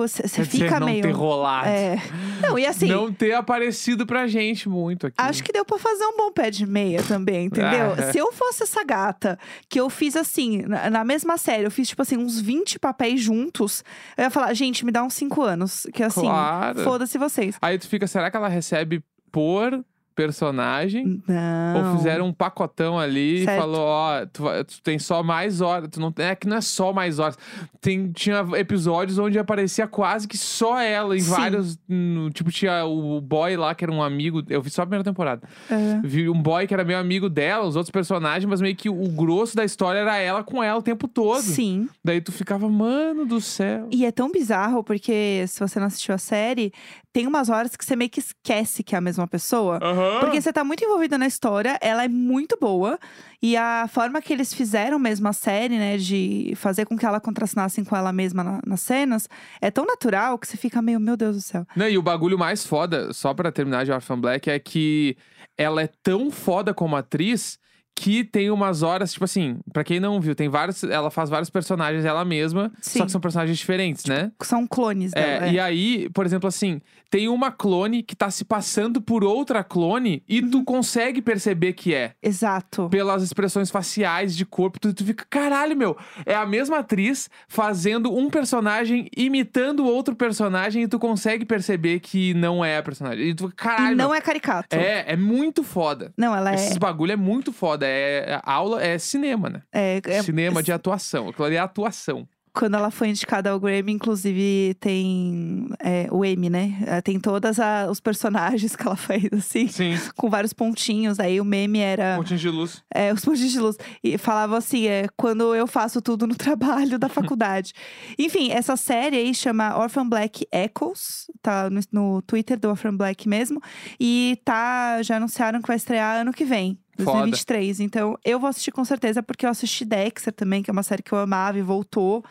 Você 0.02 0.44
fica 0.44 0.78
não 0.78 0.86
meio. 0.86 1.02
ter 1.02 1.10
rolado. 1.10 1.68
É. 1.68 1.96
Não, 2.40 2.56
e 2.58 2.64
assim. 2.64 2.86
Não 2.86 3.12
ter 3.12 3.32
aparecido 3.32 4.06
pra 4.06 4.26
gente 4.28 4.68
muito 4.68 5.08
aqui. 5.08 5.16
Acho 5.18 5.42
que 5.42 5.52
deu 5.52 5.64
pra 5.64 5.78
fazer 5.78 6.04
um 6.04 6.16
bom 6.16 6.30
pé 6.32 6.50
de 6.50 6.64
meia 6.64 7.02
também, 7.02 7.46
entendeu? 7.46 7.94
Ah, 7.98 8.02
é. 8.02 8.12
Se 8.12 8.18
eu 8.18 8.32
fosse 8.32 8.62
essa 8.62 8.84
gata, 8.84 9.38
que 9.68 9.80
eu 9.80 9.90
fiz 9.90 10.14
assim, 10.16 10.62
na, 10.62 10.88
na 10.88 11.04
mesma 11.04 11.36
série, 11.36 11.64
eu 11.64 11.70
fiz 11.70 11.88
tipo 11.88 12.02
assim, 12.02 12.16
uns 12.16 12.40
20 12.40 12.78
papéis 12.78 13.20
juntos, 13.20 13.82
eu 14.16 14.22
ia 14.24 14.30
falar, 14.30 14.54
gente, 14.54 14.84
me 14.84 14.92
dá 14.92 14.99
uns 15.02 15.14
5 15.14 15.42
anos. 15.42 15.86
Que 15.92 16.02
assim, 16.02 16.22
Claro. 16.22 16.82
foda-se 16.82 17.16
vocês. 17.18 17.56
Aí 17.60 17.78
tu 17.78 17.88
fica, 17.88 18.06
será 18.06 18.30
que 18.30 18.36
ela 18.36 18.48
recebe 18.48 19.02
por 19.32 19.84
personagem? 20.24 21.22
Não. 21.26 21.90
Ou 21.92 21.96
fizeram 21.96 22.26
um 22.26 22.32
pacotão 22.32 22.98
ali 22.98 23.44
Certo. 23.44 23.56
e 23.56 23.60
falou, 23.60 23.80
ó, 23.86 24.26
tu, 24.26 24.44
tu 24.66 24.82
tem 24.82 24.98
só 24.98 25.22
mais 25.22 25.60
horas. 25.60 25.88
Tu 25.90 26.00
não, 26.00 26.12
é 26.18 26.34
que 26.34 26.46
não 26.46 26.56
é 26.56 26.60
só 26.60 26.92
mais 26.92 27.18
horas. 27.18 27.36
Tem, 27.80 28.10
tinha 28.12 28.46
episódios 28.56 29.18
onde 29.18 29.38
aparecia 29.38 29.86
quase 29.86 30.28
que 30.28 30.36
só 30.36 30.78
ela 30.80 31.16
em 31.16 31.20
Sim. 31.20 31.30
vários. 31.30 31.78
no- 31.88 32.30
tipo, 32.30 32.50
tinha 32.50 32.84
o 32.84 33.20
boy 33.20 33.56
lá 33.56 33.74
que 33.74 33.84
era 33.84 33.92
um 33.92 34.02
amigo. 34.02 34.42
Eu 34.48 34.60
vi 34.62 34.70
só 34.70 34.82
a 34.82 34.86
primeira 34.86 35.04
temporada. 35.04 35.48
É. 35.70 36.00
Vi 36.06 36.28
um 36.28 36.40
boy 36.40 36.66
que 36.66 36.74
era 36.74 36.84
meio 36.84 36.98
amigo 36.98 37.28
dela, 37.28 37.66
os 37.66 37.76
outros 37.76 37.90
personagens, 37.90 38.44
mas 38.48 38.60
meio 38.60 38.76
que 38.76 38.88
o 38.88 39.08
grosso 39.08 39.56
da 39.56 39.64
história 39.64 39.98
era 40.00 40.16
ela 40.18 40.42
com 40.44 40.62
ela 40.62 40.78
o 40.78 40.82
tempo 40.82 41.08
todo. 41.08 41.40
Sim. 41.42 41.88
Daí 42.04 42.20
tu 42.20 42.32
ficava, 42.32 42.68
mano 42.68 43.24
do 43.24 43.40
céu. 43.40 43.88
E 43.90 44.04
é 44.04 44.10
tão 44.12 44.30
bizarro, 44.30 44.84
porque 44.84 45.44
se 45.48 45.58
você 45.60 45.78
não 45.80 45.86
assistiu 45.86 46.14
a 46.14 46.18
série, 46.18 46.72
tem 47.12 47.26
umas 47.26 47.48
horas 47.48 47.74
que 47.76 47.84
você 47.84 47.96
meio 47.96 48.10
que 48.10 48.20
esquece 48.20 48.82
que 48.82 48.94
é 48.94 48.98
a 48.98 49.00
mesma 49.00 49.26
pessoa. 49.26 49.78
Porque 50.18 50.40
você 50.40 50.52
tá 50.52 50.64
muito 50.64 50.84
envolvida 50.84 51.16
na 51.16 51.26
história, 51.26 51.78
ela 51.80 52.02
é 52.04 52.08
muito 52.08 52.56
boa. 52.60 52.98
E 53.40 53.56
a 53.56 53.86
forma 53.88 54.20
que 54.20 54.32
eles 54.32 54.52
fizeram 54.52 54.98
mesmo 54.98 55.28
a 55.28 55.32
série, 55.32 55.78
né, 55.78 55.96
de 55.96 56.52
fazer 56.56 56.84
com 56.86 56.96
que 56.98 57.06
ela 57.06 57.20
contracenasse 57.20 57.84
com 57.84 57.96
ela 57.96 58.12
mesma 58.12 58.42
na- 58.42 58.60
nas 58.66 58.80
cenas, 58.80 59.28
é 59.60 59.70
tão 59.70 59.86
natural 59.86 60.38
que 60.38 60.46
você 60.48 60.56
fica 60.56 60.82
meio, 60.82 60.98
meu 60.98 61.16
Deus 61.16 61.36
do 61.36 61.42
céu. 61.42 61.66
Não, 61.76 61.88
e 61.88 61.96
o 61.96 62.02
bagulho 62.02 62.38
mais 62.38 62.66
foda, 62.66 63.12
só 63.12 63.32
pra 63.32 63.52
terminar 63.52 63.84
de 63.84 63.92
Orphan 63.92 64.18
Black, 64.20 64.50
é 64.50 64.58
que 64.58 65.16
ela 65.56 65.82
é 65.82 65.88
tão 66.02 66.30
foda 66.30 66.74
como 66.74 66.96
atriz 66.96 67.58
que 68.02 68.24
tem 68.24 68.50
umas 68.50 68.82
horas, 68.82 69.12
tipo 69.12 69.26
assim, 69.26 69.58
pra 69.74 69.84
quem 69.84 70.00
não 70.00 70.18
viu, 70.22 70.34
tem 70.34 70.48
vários. 70.48 70.82
Ela 70.84 71.10
faz 71.10 71.28
vários 71.28 71.50
personagens 71.50 72.02
ela 72.06 72.24
mesma, 72.24 72.72
só 72.80 72.90
Sim. 73.00 73.04
que 73.04 73.12
são 73.12 73.20
personagens 73.20 73.58
diferentes, 73.58 74.06
né? 74.06 74.32
São 74.42 74.66
clones 74.66 75.12
É, 75.14 75.20
dela. 75.40 75.46
é. 75.48 75.52
e 75.52 75.60
aí, 75.60 76.08
por 76.14 76.24
exemplo, 76.24 76.48
assim, 76.48 76.80
tem 77.10 77.28
uma 77.28 77.50
clone 77.50 78.02
que 78.02 78.16
tá 78.16 78.30
se 78.30 78.42
passando 78.42 79.02
por 79.02 79.22
outra 79.22 79.62
clone 79.62 80.22
e 80.26 80.40
Uhum. 80.40 80.50
tu 80.50 80.64
consegue 80.64 81.20
perceber 81.20 81.74
que 81.74 81.94
é. 81.94 82.12
Exato. 82.22 82.88
Pelas 82.88 83.22
expressões 83.22 83.68
faciais 83.70 84.34
de 84.34 84.46
corpo, 84.46 84.80
tu, 84.80 84.94
tu 84.94 85.04
fica, 85.04 85.26
caralho, 85.28 85.76
meu, 85.76 85.94
é 86.24 86.34
a 86.34 86.46
mesma 86.46 86.78
atriz 86.78 87.28
fazendo 87.48 88.16
um 88.16 88.30
personagem 88.30 89.08
imitando 89.14 89.84
outro 89.84 90.14
personagem 90.16 90.84
e 90.84 90.88
tu 90.88 90.98
consegue 90.98 91.44
perceber 91.44 92.00
que 92.00 92.32
não 92.32 92.64
é 92.64 92.78
a 92.78 92.82
personagem. 92.82 93.28
E 93.28 93.34
tu 93.34 93.52
caralho, 93.54 93.92
E 93.92 93.96
não 93.96 94.06
meu, 94.10 94.14
é 94.14 94.20
caricato. 94.22 94.74
é, 94.74 95.04
é 95.06 95.16
muito 95.16 95.62
foda. 95.62 96.12
Não, 96.16 96.34
ela 96.34 96.52
é. 96.52 96.54
Esses 96.54 96.78
bagulho 96.78 97.12
é 97.12 97.16
muito 97.16 97.52
foda. 97.52 97.89
É, 97.90 98.32
é 98.34 98.40
aula, 98.44 98.82
é 98.82 98.98
cinema, 98.98 99.50
né? 99.50 99.62
é- 99.72 100.00
é- 100.04 100.22
cinema 100.22 100.62
de 100.62 100.72
atuação. 100.72 101.28
Aquilo 101.28 101.46
ali 101.46 101.56
é 101.56 101.60
atuação. 101.60 102.26
Quando 102.52 102.74
ela 102.74 102.90
foi 102.90 103.08
indicada 103.08 103.50
ao 103.50 103.60
Grammy, 103.60 103.92
inclusive 103.92 104.74
tem 104.80 105.68
é, 105.78 106.08
o 106.10 106.24
M, 106.24 106.50
né? 106.50 106.82
É, 106.84 107.00
Tem 107.00 107.18
todos 107.20 107.58
os 107.88 108.00
personagens 108.00 108.74
que 108.74 108.82
ela 108.84 108.96
fez, 108.96 109.28
assim, 109.32 109.68
Sim. 109.68 109.96
com 110.16 110.28
vários 110.28 110.52
pontinhos. 110.52 111.20
Aí 111.20 111.40
o 111.40 111.44
meme 111.44 111.78
era. 111.78 112.16
Pontinhos 112.16 112.40
de 112.40 112.48
luz. 112.48 112.82
É, 112.92 113.12
os 113.12 113.24
pontinhos 113.24 113.52
de 113.52 113.60
luz. 113.60 113.76
E 114.02 114.18
falava 114.18 114.58
assim, 114.58 114.88
é, 114.88 115.06
quando 115.16 115.54
eu 115.54 115.64
faço 115.68 116.02
tudo 116.02 116.26
no 116.26 116.34
trabalho 116.36 116.98
da 116.98 117.08
faculdade. 117.08 117.72
Enfim, 118.18 118.50
essa 118.50 118.76
série 118.76 119.16
aí 119.16 119.32
chama 119.32 119.78
Orphan 119.78 120.08
Black 120.08 120.44
Echoes. 120.52 121.30
Tá 121.40 121.70
no, 121.70 121.80
no 121.92 122.22
Twitter 122.22 122.58
do 122.58 122.68
Orphan 122.68 122.96
Black 122.96 123.28
mesmo. 123.28 123.62
E 123.98 124.36
tá, 124.44 125.00
já 125.04 125.18
anunciaram 125.18 125.62
que 125.62 125.68
vai 125.68 125.76
estrear 125.76 126.16
ano 126.22 126.32
que 126.32 126.44
vem. 126.44 126.76
Foda. 127.04 127.18
2023. 127.18 127.80
Então, 127.80 128.18
eu 128.24 128.38
vou 128.38 128.48
assistir 128.48 128.70
com 128.70 128.84
certeza, 128.84 129.22
porque 129.22 129.46
eu 129.46 129.50
assisti 129.50 129.84
Dexter 129.84 130.32
também, 130.32 130.62
que 130.62 130.70
é 130.70 130.72
uma 130.72 130.82
série 130.82 131.02
que 131.02 131.12
eu 131.12 131.18
amava 131.18 131.58
e 131.58 131.62
voltou. 131.62 132.24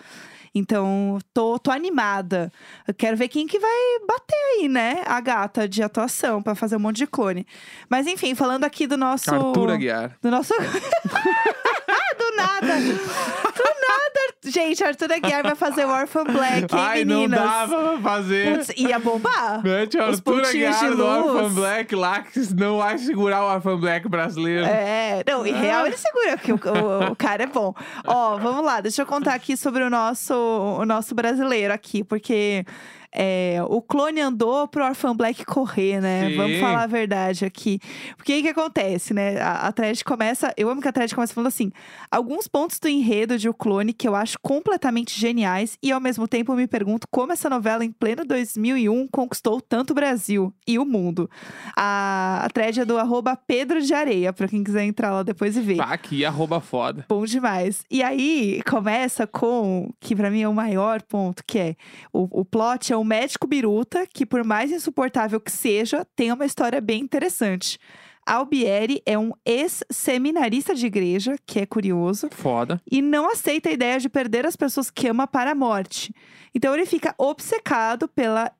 Então, 0.53 1.19
tô, 1.33 1.59
tô 1.59 1.71
animada. 1.71 2.51
Eu 2.87 2.93
quero 2.93 3.15
ver 3.15 3.27
quem 3.27 3.47
que 3.47 3.59
vai 3.59 3.99
bater 4.07 4.35
aí, 4.35 4.67
né? 4.67 5.03
A 5.05 5.19
gata 5.21 5.67
de 5.67 5.83
atuação, 5.83 6.41
pra 6.41 6.55
fazer 6.55 6.75
um 6.75 6.79
monte 6.79 6.97
de 6.97 7.07
clone. 7.07 7.45
Mas 7.89 8.07
enfim, 8.07 8.33
falando 8.35 8.63
aqui 8.63 8.87
do 8.87 8.97
nosso. 8.97 9.33
Arthur 9.33 9.71
Aguiar. 9.71 10.17
Do 10.21 10.31
nosso. 10.31 10.53
do 10.57 12.35
nada! 12.35 12.79
Do 12.79 13.63
nada! 13.87 13.98
Gente, 14.41 14.81
Arthur 14.81 15.11
Aguiar 15.11 15.43
vai 15.43 15.55
fazer 15.55 15.85
o 15.85 15.89
Orphan 15.89 16.23
Black, 16.23 16.61
hein, 16.61 16.67
Ai, 16.71 17.03
não 17.03 17.15
meninas? 17.21 17.39
dava 17.41 17.97
pra 17.97 17.97
fazer. 17.99 18.57
Putz, 18.57 18.69
ia 18.77 18.97
bombar. 18.97 19.61
Mete 19.61 19.97
o 19.97 20.01
Os 20.03 20.17
Arthur 20.19 20.21
pontinhos 20.41 20.75
Aguiar 20.77 20.89
de 20.91 20.95
do 20.95 21.05
Orphan 21.05 21.41
luz. 21.41 21.53
Black 21.55 21.95
lá, 21.95 22.21
que 22.21 22.53
não 22.55 22.77
vai 22.77 22.97
segurar 22.97 23.43
o 23.43 23.53
Orphan 23.53 23.77
Black 23.77 24.07
brasileiro. 24.07 24.65
É, 24.65 25.23
não, 25.27 25.45
em 25.45 25.53
real 25.53 25.85
ele 25.85 25.97
segura, 25.97 26.37
que 26.37 26.53
o, 26.53 26.55
o- 26.55 27.11
o 27.11 27.15
cara 27.17 27.43
é 27.43 27.47
bom. 27.47 27.73
Ó, 28.07 28.37
vamos 28.37 28.63
lá, 28.63 28.79
deixa 28.79 29.01
eu 29.01 29.05
contar 29.05 29.33
aqui 29.33 29.57
sobre 29.57 29.83
o 29.83 29.89
nosso, 29.89 30.33
o 30.33 30.85
nosso 30.85 31.13
brasileiro 31.13 31.73
aqui, 31.73 32.01
porque 32.01 32.63
é, 33.13 33.57
o 33.67 33.81
clone 33.81 34.21
andou 34.21 34.67
pro 34.67 34.85
Orphan 34.85 35.15
Black 35.15 35.43
correr, 35.45 35.99
né? 35.99 36.29
Sim. 36.29 36.37
Vamos 36.37 36.59
falar 36.59 36.83
a 36.83 36.87
verdade 36.87 37.45
aqui. 37.45 37.79
Porque 38.15 38.33
aí 38.33 38.41
que 38.41 38.49
acontece, 38.49 39.13
né? 39.13 39.39
A, 39.41 39.67
a 39.67 39.71
thread 39.71 40.03
começa. 40.03 40.53
Eu 40.55 40.69
amo 40.69 40.81
que 40.81 40.87
a 40.87 40.91
thread 40.91 41.13
começa 41.13 41.33
falando 41.33 41.47
assim: 41.47 41.71
alguns 42.11 42.47
pontos 42.47 42.79
do 42.79 42.87
enredo 42.87 43.37
de 43.37 43.49
O 43.49 43.53
Clone 43.53 43.93
que 43.93 44.07
eu 44.07 44.15
acho 44.15 44.37
completamente 44.41 45.19
geniais, 45.19 45.77
e 45.81 45.91
ao 45.91 45.99
mesmo 45.99 46.27
tempo 46.27 46.51
eu 46.51 46.55
me 46.55 46.67
pergunto 46.67 47.07
como 47.09 47.33
essa 47.33 47.49
novela 47.49 47.83
em 47.83 47.91
pleno 47.91 48.23
2001 48.25 49.07
conquistou 49.07 49.59
tanto 49.59 49.91
o 49.91 49.95
Brasil 49.95 50.53
e 50.67 50.77
o 50.77 50.85
mundo. 50.85 51.29
A, 51.75 52.41
a 52.45 52.49
thread 52.49 52.81
é 52.81 52.85
do 52.85 52.97
arroba 52.97 53.35
Pedro 53.35 53.81
de 53.81 53.93
Areia, 53.93 54.31
pra 54.31 54.47
quem 54.47 54.63
quiser 54.63 54.83
entrar 54.83 55.11
lá 55.11 55.23
depois 55.23 55.57
e 55.57 55.61
ver. 55.61 55.77
Tá 55.77 55.85
aqui, 55.85 56.23
arroba 56.23 56.59
foda. 56.59 57.05
Bom 57.09 57.25
demais. 57.25 57.83
E 57.89 58.03
aí, 58.03 58.61
começa 58.69 59.25
com, 59.25 59.91
que 59.99 60.15
pra 60.15 60.29
mim 60.29 60.41
é 60.41 60.47
o 60.47 60.53
maior 60.53 61.01
ponto, 61.01 61.43
que 61.45 61.57
é 61.57 61.75
o, 62.13 62.41
o 62.41 62.45
plot 62.45 62.93
é 62.93 62.98
um 62.99 63.03
médico 63.03 63.47
biruta 63.47 64.05
que, 64.05 64.25
por 64.25 64.43
mais 64.43 64.71
insuportável 64.71 65.39
que 65.39 65.51
seja, 65.51 66.05
tem 66.15 66.31
uma 66.31 66.45
história 66.45 66.79
bem 66.81 67.01
interessante. 67.01 67.79
Albieri 68.25 69.01
é 69.07 69.17
um 69.17 69.31
ex-seminarista 69.43 70.75
de 70.75 70.85
igreja, 70.85 71.35
que 71.47 71.59
é 71.59 71.65
curioso, 71.65 72.29
Foda. 72.31 72.79
e 72.89 73.01
não 73.01 73.31
aceita 73.31 73.69
a 73.69 73.71
ideia 73.71 73.99
de 73.99 74.07
perder 74.07 74.45
as 74.45 74.55
pessoas 74.55 74.91
que 74.91 75.07
ama 75.07 75.25
para 75.25 75.51
a 75.51 75.55
morte. 75.55 76.13
Então 76.53 76.73
ele 76.73 76.85
fica 76.85 77.15
obcecado 77.17 78.07
pela 78.07 78.51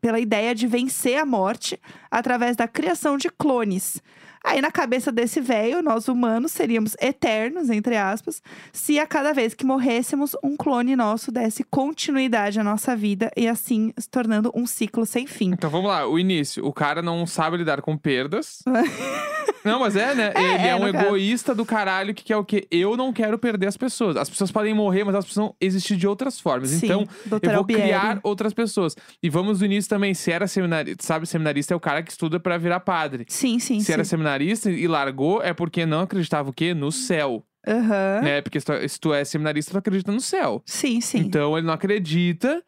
pela 0.00 0.18
ideia 0.18 0.54
de 0.54 0.66
vencer 0.66 1.18
a 1.18 1.26
morte 1.26 1.78
através 2.10 2.56
da 2.56 2.66
criação 2.66 3.18
de 3.18 3.28
clones. 3.28 4.00
Aí, 4.44 4.60
na 4.60 4.70
cabeça 4.70 5.10
desse 5.10 5.40
velho, 5.40 5.82
nós 5.82 6.06
humanos 6.06 6.52
seríamos 6.52 6.94
eternos, 7.00 7.70
entre 7.70 7.96
aspas, 7.96 8.42
se 8.72 8.98
a 8.98 9.06
cada 9.06 9.32
vez 9.32 9.54
que 9.54 9.64
morrêssemos, 9.64 10.36
um 10.44 10.54
clone 10.56 10.94
nosso 10.94 11.32
desse 11.32 11.64
continuidade 11.64 12.60
à 12.60 12.64
nossa 12.64 12.94
vida 12.94 13.30
e 13.36 13.48
assim 13.48 13.92
se 13.96 14.08
tornando 14.08 14.52
um 14.54 14.66
ciclo 14.66 15.06
sem 15.06 15.26
fim. 15.26 15.52
Então 15.52 15.70
vamos 15.70 15.88
lá, 15.88 16.06
o 16.06 16.18
início. 16.18 16.64
O 16.66 16.72
cara 16.74 17.00
não 17.00 17.26
sabe 17.26 17.56
lidar 17.56 17.80
com 17.80 17.96
perdas. 17.96 18.58
não, 19.64 19.80
mas 19.80 19.96
é, 19.96 20.14
né? 20.14 20.32
É, 20.34 20.40
Ele 20.42 20.52
é, 20.62 20.68
é, 20.68 20.76
um 20.76 20.86
no 20.86 20.92
caso. 20.92 21.06
egoísta 21.06 21.54
do 21.54 21.64
caralho 21.64 22.12
que 22.14 22.22
quer 22.22 22.36
o 22.36 22.44
quê? 22.44 22.66
Eu 22.70 22.98
não 22.98 23.14
quero 23.14 23.38
perder 23.38 23.66
as 23.68 23.78
pessoas. 23.78 24.14
As 24.16 24.28
pessoas 24.28 24.52
podem 24.52 24.74
morrer, 24.74 25.04
mas 25.04 25.14
elas 25.14 25.24
precisam 25.24 25.54
existir 25.58 25.96
de 25.96 26.06
outras 26.06 26.38
formas. 26.38 26.68
Sim, 26.68 26.84
Então, 26.84 27.08
eu 27.30 27.40
vou 27.50 27.58
Albieri. 27.60 27.82
criar 27.82 28.20
outras 28.22 28.52
pessoas. 28.52 28.94
E 29.22 29.30
vamos 29.30 29.60
do 29.60 29.64
início 29.64 29.88
também. 29.88 30.12
Se 30.12 30.30
era 30.30 30.46
seminarista, 30.46 31.02
sabe, 31.02 31.26
seminarista 31.26 31.72
é 31.72 31.76
o 31.76 31.80
cara 31.80 32.02
que 32.02 32.10
estuda 32.10 32.38
pra 32.38 32.58
virar 32.58 32.80
padre. 32.80 33.24
Sim, 33.28 33.58
sim, 33.58 33.80
Se 33.80 33.86
sim. 33.86 33.92
era 33.94 34.04
seminarista 34.04 34.33
e 34.42 34.86
largou, 34.86 35.42
é 35.42 35.52
porque 35.52 35.84
não 35.86 36.00
acreditava 36.00 36.50
o 36.50 36.52
quê? 36.52 36.74
No 36.74 36.90
céu. 36.90 37.44
Aham. 37.66 38.20
Né? 38.22 38.40
Porque 38.42 38.60
se 38.60 38.66
tu, 38.66 38.88
se 38.88 39.00
tu 39.00 39.14
é 39.14 39.24
seminarista, 39.24 39.72
tu 39.72 39.78
acredita 39.78 40.12
no 40.12 40.20
céu. 40.20 40.62
Sim, 40.66 41.00
sim. 41.00 41.18
Então 41.18 41.56
ele 41.56 41.66
não 41.66 41.74
acredita 41.74 42.62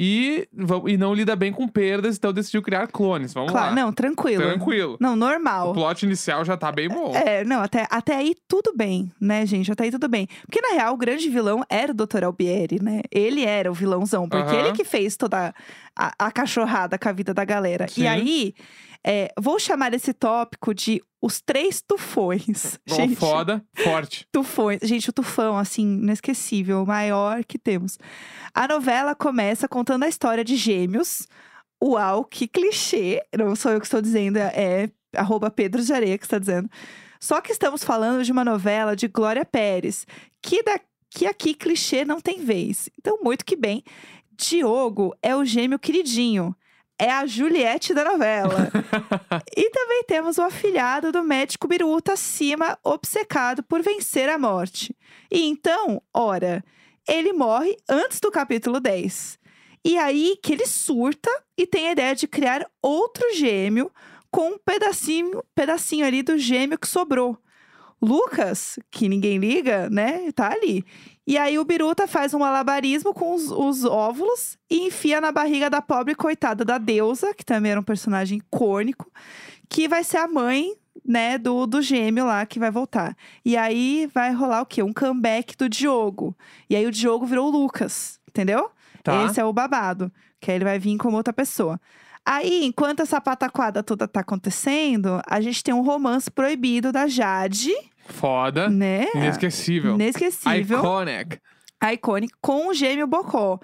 e, 0.00 0.48
e 0.86 0.96
não 0.96 1.12
lida 1.12 1.34
bem 1.34 1.52
com 1.52 1.66
perdas, 1.66 2.16
então 2.16 2.32
decidiu 2.32 2.62
criar 2.62 2.86
clones. 2.86 3.34
Vamos 3.34 3.50
claro, 3.50 3.70
lá. 3.70 3.74
não, 3.74 3.92
tranquilo. 3.92 4.44
Tranquilo. 4.44 4.96
Não, 5.00 5.14
O 5.14 5.16
normal. 5.16 5.74
plot 5.74 6.06
inicial 6.06 6.44
já 6.44 6.56
tá 6.56 6.70
bem 6.70 6.88
bom. 6.88 7.12
É, 7.16 7.42
não, 7.44 7.60
até, 7.60 7.84
até 7.90 8.14
aí 8.14 8.36
tudo 8.46 8.72
bem, 8.76 9.10
né, 9.20 9.44
gente? 9.44 9.72
Até 9.72 9.84
aí 9.84 9.90
tudo 9.90 10.08
bem. 10.08 10.28
Porque, 10.46 10.60
na 10.60 10.74
real, 10.74 10.94
o 10.94 10.96
grande 10.96 11.28
vilão 11.28 11.64
era 11.68 11.90
o 11.90 11.94
Dr. 11.94 12.22
Albieri, 12.22 12.80
né? 12.80 13.00
Ele 13.10 13.44
era 13.44 13.68
o 13.68 13.74
vilãozão, 13.74 14.28
porque 14.28 14.54
Aham. 14.54 14.68
ele 14.68 14.72
que 14.72 14.84
fez 14.84 15.16
toda 15.16 15.52
a, 15.96 16.14
a 16.16 16.30
cachorrada 16.30 16.96
com 16.96 17.08
a 17.08 17.12
vida 17.12 17.34
da 17.34 17.44
galera. 17.44 17.88
Sim. 17.88 18.02
E 18.02 18.06
aí, 18.06 18.54
é, 19.04 19.32
vou 19.38 19.58
chamar 19.58 19.94
esse 19.94 20.12
tópico 20.12 20.74
de 20.74 21.02
os 21.20 21.40
três 21.40 21.80
tufões. 21.80 22.78
Bom, 22.86 22.94
gente, 22.96 23.16
foda, 23.16 23.64
forte. 23.74 24.26
Tufões. 24.32 24.80
Gente, 24.82 25.10
o 25.10 25.12
tufão, 25.12 25.56
assim, 25.56 25.82
inesquecível, 25.82 26.82
o 26.82 26.86
maior 26.86 27.44
que 27.44 27.58
temos. 27.58 27.98
A 28.54 28.68
novela 28.68 29.14
começa 29.14 29.68
contando 29.68 30.04
a 30.04 30.08
história 30.08 30.44
de 30.44 30.56
gêmeos. 30.56 31.26
Uau, 31.82 32.24
que 32.24 32.46
clichê. 32.46 33.22
Não 33.36 33.54
sou 33.56 33.72
eu 33.72 33.80
que 33.80 33.86
estou 33.86 34.00
dizendo, 34.00 34.36
é 34.38 34.90
arroba 35.14 35.50
Pedro 35.50 35.82
de 35.82 35.92
Areia 35.92 36.18
que 36.18 36.24
está 36.24 36.38
dizendo. 36.38 36.68
Só 37.20 37.40
que 37.40 37.52
estamos 37.52 37.82
falando 37.82 38.22
de 38.22 38.30
uma 38.30 38.44
novela 38.44 38.94
de 38.94 39.08
Glória 39.08 39.44
Pérez, 39.44 40.06
que, 40.40 40.62
da, 40.62 40.78
que 41.10 41.26
aqui 41.26 41.54
clichê 41.54 42.04
não 42.04 42.20
tem 42.20 42.44
vez. 42.44 42.88
Então, 42.98 43.18
muito 43.22 43.44
que 43.44 43.56
bem. 43.56 43.82
Diogo 44.36 45.16
é 45.20 45.34
o 45.34 45.44
gêmeo 45.44 45.78
queridinho. 45.78 46.54
É 46.98 47.10
a 47.10 47.26
Juliette 47.26 47.94
da 47.94 48.04
novela. 48.04 48.70
E 49.56 49.70
também 49.70 50.04
temos 50.04 50.38
o 50.38 50.42
afilhado 50.42 51.10
do 51.10 51.22
médico 51.22 51.66
Biruta 51.66 52.12
acima, 52.12 52.78
obcecado 52.84 53.62
por 53.62 53.82
vencer 53.82 54.28
a 54.28 54.38
morte. 54.38 54.94
E 55.30 55.42
então, 55.42 56.00
ora, 56.14 56.64
ele 57.08 57.32
morre 57.32 57.76
antes 57.88 58.20
do 58.20 58.30
capítulo 58.30 58.78
10. 58.78 59.38
E 59.84 59.98
aí 59.98 60.38
que 60.42 60.52
ele 60.52 60.66
surta 60.66 61.30
e 61.56 61.66
tem 61.66 61.88
a 61.88 61.92
ideia 61.92 62.14
de 62.14 62.28
criar 62.28 62.66
outro 62.80 63.34
gêmeo 63.34 63.90
com 64.30 64.50
um 64.50 64.58
pedacinho, 64.58 65.42
pedacinho 65.54 66.06
ali 66.06 66.22
do 66.22 66.38
gêmeo 66.38 66.78
que 66.78 66.88
sobrou. 66.88 67.36
Lucas, 68.00 68.78
que 68.90 69.08
ninguém 69.08 69.38
liga, 69.38 69.90
né? 69.90 70.30
Tá 70.32 70.52
ali. 70.52 70.84
E 71.28 71.36
aí 71.36 71.58
o 71.58 71.64
Biruta 71.64 72.08
faz 72.08 72.32
um 72.32 72.38
malabarismo 72.38 73.12
com 73.12 73.34
os, 73.34 73.50
os 73.50 73.84
óvulos 73.84 74.56
e 74.70 74.86
enfia 74.86 75.20
na 75.20 75.30
barriga 75.30 75.68
da 75.68 75.82
pobre 75.82 76.14
coitada 76.14 76.64
da 76.64 76.78
deusa, 76.78 77.34
que 77.34 77.44
também 77.44 77.72
era 77.72 77.78
um 77.78 77.84
personagem 77.84 78.38
icônico, 78.38 79.12
que 79.68 79.86
vai 79.86 80.02
ser 80.02 80.16
a 80.16 80.26
mãe, 80.26 80.72
né, 81.04 81.36
do, 81.36 81.66
do 81.66 81.82
gêmeo 81.82 82.24
lá 82.24 82.46
que 82.46 82.58
vai 82.58 82.70
voltar. 82.70 83.14
E 83.44 83.58
aí 83.58 84.08
vai 84.14 84.32
rolar 84.32 84.62
o 84.62 84.66
quê? 84.66 84.82
Um 84.82 84.90
comeback 84.90 85.54
do 85.54 85.68
Diogo. 85.68 86.34
E 86.68 86.74
aí 86.74 86.86
o 86.86 86.90
Diogo 86.90 87.26
virou 87.26 87.48
o 87.48 87.50
Lucas, 87.50 88.18
entendeu? 88.26 88.70
Tá. 89.04 89.26
Esse 89.26 89.38
é 89.38 89.44
o 89.44 89.52
babado. 89.52 90.10
Que 90.40 90.50
aí 90.50 90.56
ele 90.56 90.64
vai 90.64 90.78
vir 90.78 90.96
como 90.96 91.18
outra 91.18 91.34
pessoa. 91.34 91.78
Aí, 92.24 92.64
enquanto 92.64 93.00
essa 93.00 93.20
pataquada 93.20 93.82
toda 93.82 94.08
tá 94.08 94.20
acontecendo, 94.20 95.20
a 95.26 95.42
gente 95.42 95.62
tem 95.62 95.74
um 95.74 95.82
romance 95.82 96.30
proibido 96.30 96.90
da 96.90 97.06
Jade, 97.06 97.72
Foda. 98.08 98.68
né? 98.68 99.06
Inesquecível. 99.14 99.94
Inesquecível. 99.94 100.78
Iconic. 100.78 101.38
Iconic, 101.92 102.32
com 102.40 102.68
o 102.68 102.74
gêmeo 102.74 103.06
Bocó. 103.06 103.60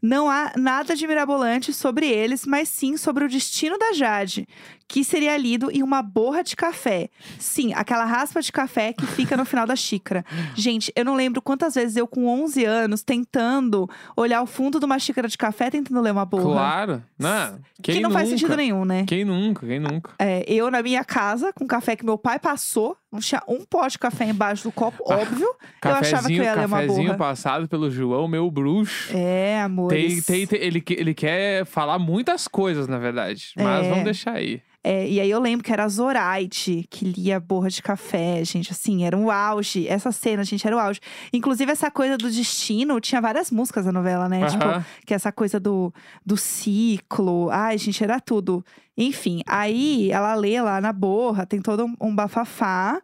Não 0.00 0.28
há 0.28 0.52
nada 0.56 0.96
de 0.96 1.06
mirabolante 1.06 1.72
sobre 1.72 2.08
eles, 2.08 2.44
mas 2.44 2.68
sim 2.68 2.96
sobre 2.96 3.24
o 3.24 3.28
destino 3.28 3.78
da 3.78 3.92
Jade, 3.92 4.48
que 4.92 5.02
seria 5.02 5.34
lido 5.38 5.70
em 5.70 5.82
uma 5.82 6.02
borra 6.02 6.42
de 6.44 6.54
café. 6.54 7.08
Sim, 7.38 7.72
aquela 7.72 8.04
raspa 8.04 8.42
de 8.42 8.52
café 8.52 8.92
que 8.92 9.06
fica 9.06 9.38
no 9.38 9.44
final 9.46 9.66
da 9.66 9.74
xícara. 9.74 10.22
Gente, 10.54 10.92
eu 10.94 11.02
não 11.02 11.14
lembro 11.14 11.40
quantas 11.40 11.76
vezes 11.76 11.96
eu, 11.96 12.06
com 12.06 12.26
11 12.26 12.62
anos, 12.66 13.02
tentando 13.02 13.88
olhar 14.14 14.42
o 14.42 14.46
fundo 14.46 14.78
de 14.78 14.84
uma 14.84 14.98
xícara 14.98 15.26
de 15.28 15.38
café, 15.38 15.70
tentando 15.70 15.98
ler 16.02 16.10
uma 16.12 16.26
borra. 16.26 16.42
Claro. 16.42 17.02
Não, 17.18 17.58
quem 17.82 17.94
que 17.96 18.00
não 18.02 18.10
nunca? 18.10 18.18
faz 18.20 18.28
sentido 18.28 18.54
nenhum, 18.54 18.84
né? 18.84 19.04
Quem 19.06 19.24
nunca? 19.24 19.66
Quem 19.66 19.80
nunca? 19.80 20.10
É, 20.18 20.44
eu, 20.46 20.70
na 20.70 20.82
minha 20.82 21.02
casa, 21.06 21.54
com 21.54 21.66
café 21.66 21.96
que 21.96 22.04
meu 22.04 22.18
pai 22.18 22.38
passou, 22.38 22.94
não 23.10 23.18
tinha 23.18 23.42
um 23.48 23.64
pote 23.64 23.92
de 23.92 23.98
café 23.98 24.26
embaixo 24.26 24.64
do 24.64 24.72
copo, 24.72 25.02
óbvio. 25.10 25.48
eu 25.82 25.90
achava 25.90 26.28
que 26.28 26.36
eu 26.36 26.44
ia 26.44 26.54
ler 26.54 26.66
uma 26.66 26.82
borra. 26.82 27.14
passado 27.14 27.66
pelo 27.66 27.90
João, 27.90 28.28
meu 28.28 28.50
bruxo. 28.50 29.10
É, 29.16 29.62
amores. 29.62 30.22
Tem, 30.26 30.46
tem, 30.46 30.46
tem- 30.46 30.66
ele, 30.66 30.84
ele 30.90 31.14
quer 31.14 31.64
falar 31.64 31.98
muitas 31.98 32.46
coisas, 32.46 32.86
na 32.86 32.98
verdade. 32.98 33.52
Mas 33.56 33.86
É. 33.86 33.88
vamos 33.88 34.04
deixar 34.04 34.32
aí. 34.34 34.60
É, 34.84 35.08
e 35.08 35.20
aí 35.20 35.30
eu 35.30 35.38
lembro 35.40 35.64
que 35.64 35.72
era 35.72 35.84
a 35.84 35.88
Zoraide 35.88 36.86
que 36.90 37.04
lia 37.04 37.38
borra 37.38 37.68
de 37.68 37.80
café, 37.80 38.44
gente, 38.44 38.72
assim, 38.72 39.04
era 39.04 39.16
um 39.16 39.30
auge. 39.30 39.86
Essa 39.86 40.10
cena, 40.10 40.42
gente, 40.42 40.66
era 40.66 40.76
o 40.76 40.78
auge. 40.78 41.00
Inclusive, 41.32 41.70
essa 41.70 41.90
coisa 41.90 42.18
do 42.18 42.28
destino, 42.28 43.00
tinha 43.00 43.20
várias 43.20 43.50
músicas 43.50 43.86
na 43.86 43.92
novela, 43.92 44.28
né? 44.28 44.46
Tipo, 44.46 44.64
Aham. 44.64 44.84
que 45.06 45.14
essa 45.14 45.30
coisa 45.30 45.60
do, 45.60 45.92
do 46.26 46.36
ciclo. 46.36 47.48
Ai, 47.50 47.78
gente, 47.78 48.02
era 48.02 48.18
tudo. 48.18 48.64
Enfim, 48.96 49.42
aí 49.46 50.10
ela 50.10 50.34
lê 50.34 50.60
lá 50.60 50.80
na 50.80 50.92
borra, 50.92 51.46
tem 51.46 51.62
todo 51.62 51.84
um, 51.84 51.94
um 52.00 52.14
bafafá 52.14 53.00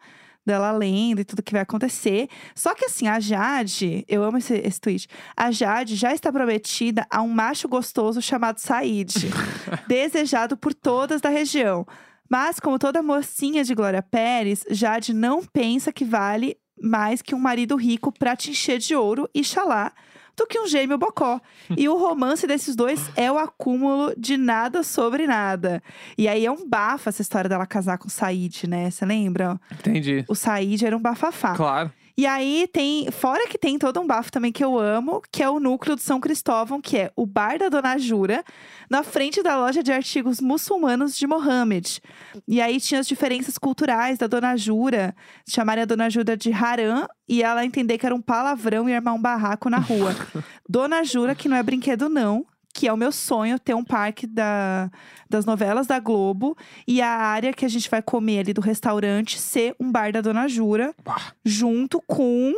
dela 0.48 0.72
lendo 0.72 1.20
e 1.20 1.24
tudo 1.24 1.42
que 1.42 1.52
vai 1.52 1.62
acontecer. 1.62 2.28
Só 2.54 2.74
que 2.74 2.86
assim, 2.86 3.06
a 3.06 3.20
Jade, 3.20 4.04
eu 4.08 4.24
amo 4.24 4.38
esse, 4.38 4.54
esse 4.54 4.80
tweet. 4.80 5.08
A 5.36 5.50
Jade 5.50 5.94
já 5.94 6.12
está 6.12 6.32
prometida 6.32 7.06
a 7.10 7.22
um 7.22 7.28
macho 7.28 7.68
gostoso 7.68 8.20
chamado 8.20 8.58
Said, 8.58 9.12
desejado 9.86 10.56
por 10.56 10.74
todas 10.74 11.20
da 11.20 11.28
região. 11.28 11.86
Mas, 12.30 12.60
como 12.60 12.78
toda 12.78 13.02
mocinha 13.02 13.64
de 13.64 13.74
Glória 13.74 14.02
Pérez, 14.02 14.64
Jade 14.70 15.14
não 15.14 15.42
pensa 15.42 15.92
que 15.92 16.04
vale 16.04 16.56
mais 16.80 17.22
que 17.22 17.34
um 17.34 17.38
marido 17.38 17.74
rico 17.76 18.12
pra 18.12 18.36
te 18.36 18.50
encher 18.50 18.78
de 18.78 18.94
ouro 18.94 19.28
e 19.34 19.42
xalá 19.42 19.92
do 20.38 20.46
que 20.46 20.58
um 20.58 20.66
gêmeo 20.66 20.96
bocó. 20.96 21.40
E 21.76 21.88
o 21.88 21.98
romance 21.98 22.46
desses 22.46 22.76
dois 22.76 23.10
é 23.16 23.30
o 23.30 23.36
acúmulo 23.36 24.14
de 24.16 24.36
nada 24.36 24.82
sobre 24.84 25.26
nada. 25.26 25.82
E 26.16 26.28
aí 26.28 26.46
é 26.46 26.50
um 26.50 26.66
bafo 26.66 27.08
essa 27.08 27.20
história 27.20 27.50
dela 27.50 27.66
casar 27.66 27.98
com 27.98 28.06
o 28.06 28.10
Said, 28.10 28.66
né? 28.68 28.90
Você 28.90 29.04
lembra? 29.04 29.60
Entendi. 29.72 30.24
O 30.28 30.34
Said 30.34 30.86
era 30.86 30.96
um 30.96 31.02
bafafá. 31.02 31.54
Claro. 31.54 31.92
E 32.18 32.26
aí 32.26 32.68
tem, 32.72 33.08
fora 33.12 33.46
que 33.46 33.56
tem 33.56 33.78
todo 33.78 34.00
um 34.00 34.06
bafo 34.06 34.32
também 34.32 34.50
que 34.50 34.64
eu 34.64 34.76
amo, 34.76 35.22
que 35.30 35.40
é 35.40 35.48
o 35.48 35.60
núcleo 35.60 35.94
de 35.94 36.02
São 36.02 36.18
Cristóvão, 36.18 36.80
que 36.80 36.98
é 36.98 37.12
o 37.14 37.24
bar 37.24 37.60
da 37.60 37.68
Dona 37.68 37.96
Jura, 37.96 38.42
na 38.90 39.04
frente 39.04 39.40
da 39.40 39.56
loja 39.56 39.84
de 39.84 39.92
artigos 39.92 40.40
muçulmanos 40.40 41.16
de 41.16 41.28
Mohammed. 41.28 42.02
E 42.48 42.60
aí 42.60 42.80
tinha 42.80 42.98
as 42.98 43.06
diferenças 43.06 43.56
culturais 43.56 44.18
da 44.18 44.26
Dona 44.26 44.56
Jura, 44.56 45.14
chamarem 45.48 45.82
a 45.82 45.86
Dona 45.86 46.10
Jura 46.10 46.36
de 46.36 46.52
Haram 46.52 47.06
e 47.28 47.40
ela 47.40 47.64
entender 47.64 47.98
que 47.98 48.06
era 48.06 48.14
um 48.16 48.20
palavrão 48.20 48.88
e 48.88 48.94
armar 48.96 49.14
um 49.14 49.22
barraco 49.22 49.70
na 49.70 49.78
rua. 49.78 50.12
Dona 50.68 51.04
Jura, 51.04 51.36
que 51.36 51.48
não 51.48 51.56
é 51.56 51.62
brinquedo 51.62 52.08
não, 52.08 52.44
que 52.78 52.86
é 52.86 52.92
o 52.92 52.96
meu 52.96 53.10
sonho 53.10 53.58
ter 53.58 53.74
um 53.74 53.82
parque 53.82 54.24
da, 54.24 54.88
das 55.28 55.44
novelas 55.44 55.88
da 55.88 55.98
Globo 55.98 56.56
e 56.86 57.02
a 57.02 57.08
área 57.10 57.52
que 57.52 57.64
a 57.64 57.68
gente 57.68 57.90
vai 57.90 58.00
comer 58.00 58.38
ali 58.38 58.52
do 58.52 58.60
restaurante 58.60 59.36
ser 59.36 59.74
um 59.80 59.90
bar 59.90 60.12
da 60.12 60.20
Dona 60.20 60.46
Jura 60.46 60.94
Bah. 61.04 61.32
junto 61.44 62.00
com 62.06 62.54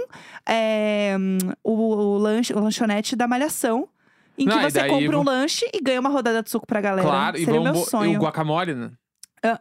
é, 0.47 1.17
o, 1.65 1.73
o 1.73 2.19
lanche, 2.19 2.53
o 2.53 2.61
lanchonete 2.61 3.17
da 3.17 3.27
Malhação. 3.27 3.89
Em 4.37 4.45
Não, 4.45 4.59
que 4.59 4.67
e 4.67 4.71
você 4.71 4.89
compra 4.89 5.19
um 5.19 5.25
lanche 5.25 5.65
e 5.73 5.81
ganha 5.81 6.01
uma 6.01 6.11
rodada 6.11 6.43
de 6.43 6.51
suco 6.51 6.67
pra 6.67 6.83
galera. 6.83 7.09
Claro. 7.09 7.39
E 7.39 7.45
Seria 7.47 7.59
o 7.59 7.65
vamos 7.65 7.79
meu 7.79 7.89
sonho. 7.89 8.13
E 8.13 8.17
o 8.19 8.21
guacamole, 8.21 8.75
né? 8.75 8.91
Hã? 9.43 9.59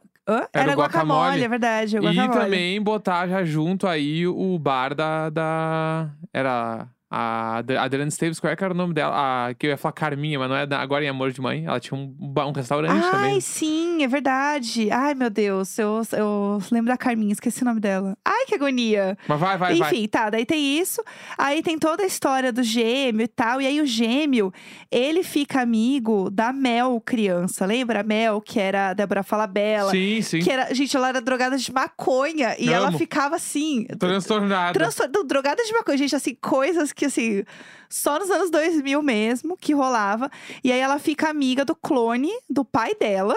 Era 0.51 0.73
o 0.73 0.75
guacamole. 0.75 1.41
é 1.41 1.47
verdade. 1.47 1.95
É 1.95 2.01
o 2.01 2.03
E 2.03 2.07
guacamole. 2.07 2.39
também 2.41 2.81
botar 2.81 3.29
já 3.29 3.45
junto 3.45 3.87
aí 3.87 4.27
o 4.27 4.59
bar 4.59 4.93
da. 4.93 5.29
da... 5.29 6.09
Era 6.33 6.89
A 7.11 7.57
Ad- 7.57 7.75
Adriana 7.77 8.09
Esteves, 8.09 8.39
qual 8.39 8.53
é 8.53 8.55
que 8.55 8.63
era 8.63 8.73
o 8.73 8.77
nome 8.77 8.93
dela? 8.93 9.47
A, 9.47 9.53
que 9.53 9.65
eu 9.65 9.71
ia 9.71 9.77
falar 9.77 9.93
Carminha, 9.93 10.37
mas 10.37 10.47
não 10.49 10.55
é 10.55 10.67
agora 10.75 11.03
em 11.03 11.09
Amor 11.09 11.31
de 11.31 11.41
Mãe. 11.41 11.65
Ela 11.65 11.79
tinha 11.79 11.97
um, 11.99 12.15
um 12.19 12.51
restaurante 12.51 13.03
Ai, 13.03 13.11
também. 13.11 13.41
sim, 13.41 14.03
é 14.03 14.07
verdade. 14.07 14.91
Ai, 14.91 15.15
meu 15.15 15.29
Deus, 15.29 15.77
eu, 15.79 16.01
eu 16.13 16.59
lembro 16.71 16.87
da 16.91 16.97
Carminha, 16.97 17.33
esqueci 17.33 17.63
o 17.63 17.65
nome 17.65 17.79
dela. 17.79 18.15
Ai, 18.23 18.38
que 18.49 18.55
agonia. 18.55 19.17
Mas 19.27 19.39
vai, 19.39 19.57
vai, 19.57 19.75
vai. 19.75 19.89
Enfim, 19.89 20.07
tá, 20.07 20.29
daí 20.29 20.45
tem 20.45 20.79
isso. 20.79 21.03
Aí 21.37 21.61
tem 21.61 21.77
toda 21.77 22.03
a 22.03 22.05
história 22.05 22.51
do 22.51 22.63
gêmeo 22.63 23.23
e 23.23 23.27
tal. 23.27 23.61
E 23.61 23.67
aí 23.67 23.79
o 23.79 23.85
gêmeo, 23.85 24.51
ele 24.91 25.23
fica 25.23 25.61
amigo 25.61 26.29
da 26.29 26.51
Mel, 26.51 27.01
criança. 27.05 27.65
Lembra? 27.65 27.99
A 27.99 28.03
Mel, 28.03 28.41
que 28.41 28.59
era 28.59 28.89
a 28.89 28.93
Débora 28.93 29.23
Falabella. 29.23 29.91
Sim, 29.91 30.21
sim. 30.21 30.39
Que 30.39 30.49
era, 30.51 30.73
gente, 30.73 30.95
ela 30.97 31.09
era 31.09 31.21
drogada 31.21 31.57
de 31.57 31.71
maconha. 31.71 32.55
E 32.57 32.71
ela 32.73 32.87
Amo. 32.87 32.97
ficava 32.97 33.35
assim. 33.35 33.85
Transtornada. 33.97 34.73
Transtor... 34.73 35.09
não, 35.13 35.25
drogada 35.25 35.63
de 35.63 35.71
maconha, 35.71 35.97
gente, 35.97 36.15
assim, 36.15 36.35
coisas 36.35 36.91
que, 36.91 37.05
assim, 37.05 37.43
só 37.87 38.17
nos 38.19 38.29
anos 38.29 38.49
2000 38.49 39.01
mesmo 39.01 39.55
que 39.55 39.73
rolava. 39.73 40.29
E 40.63 40.71
aí 40.71 40.79
ela 40.79 40.97
fica 40.97 41.29
amiga 41.29 41.63
do 41.63 41.75
clone 41.75 42.31
do 42.49 42.65
pai 42.65 42.95
dela. 42.95 43.35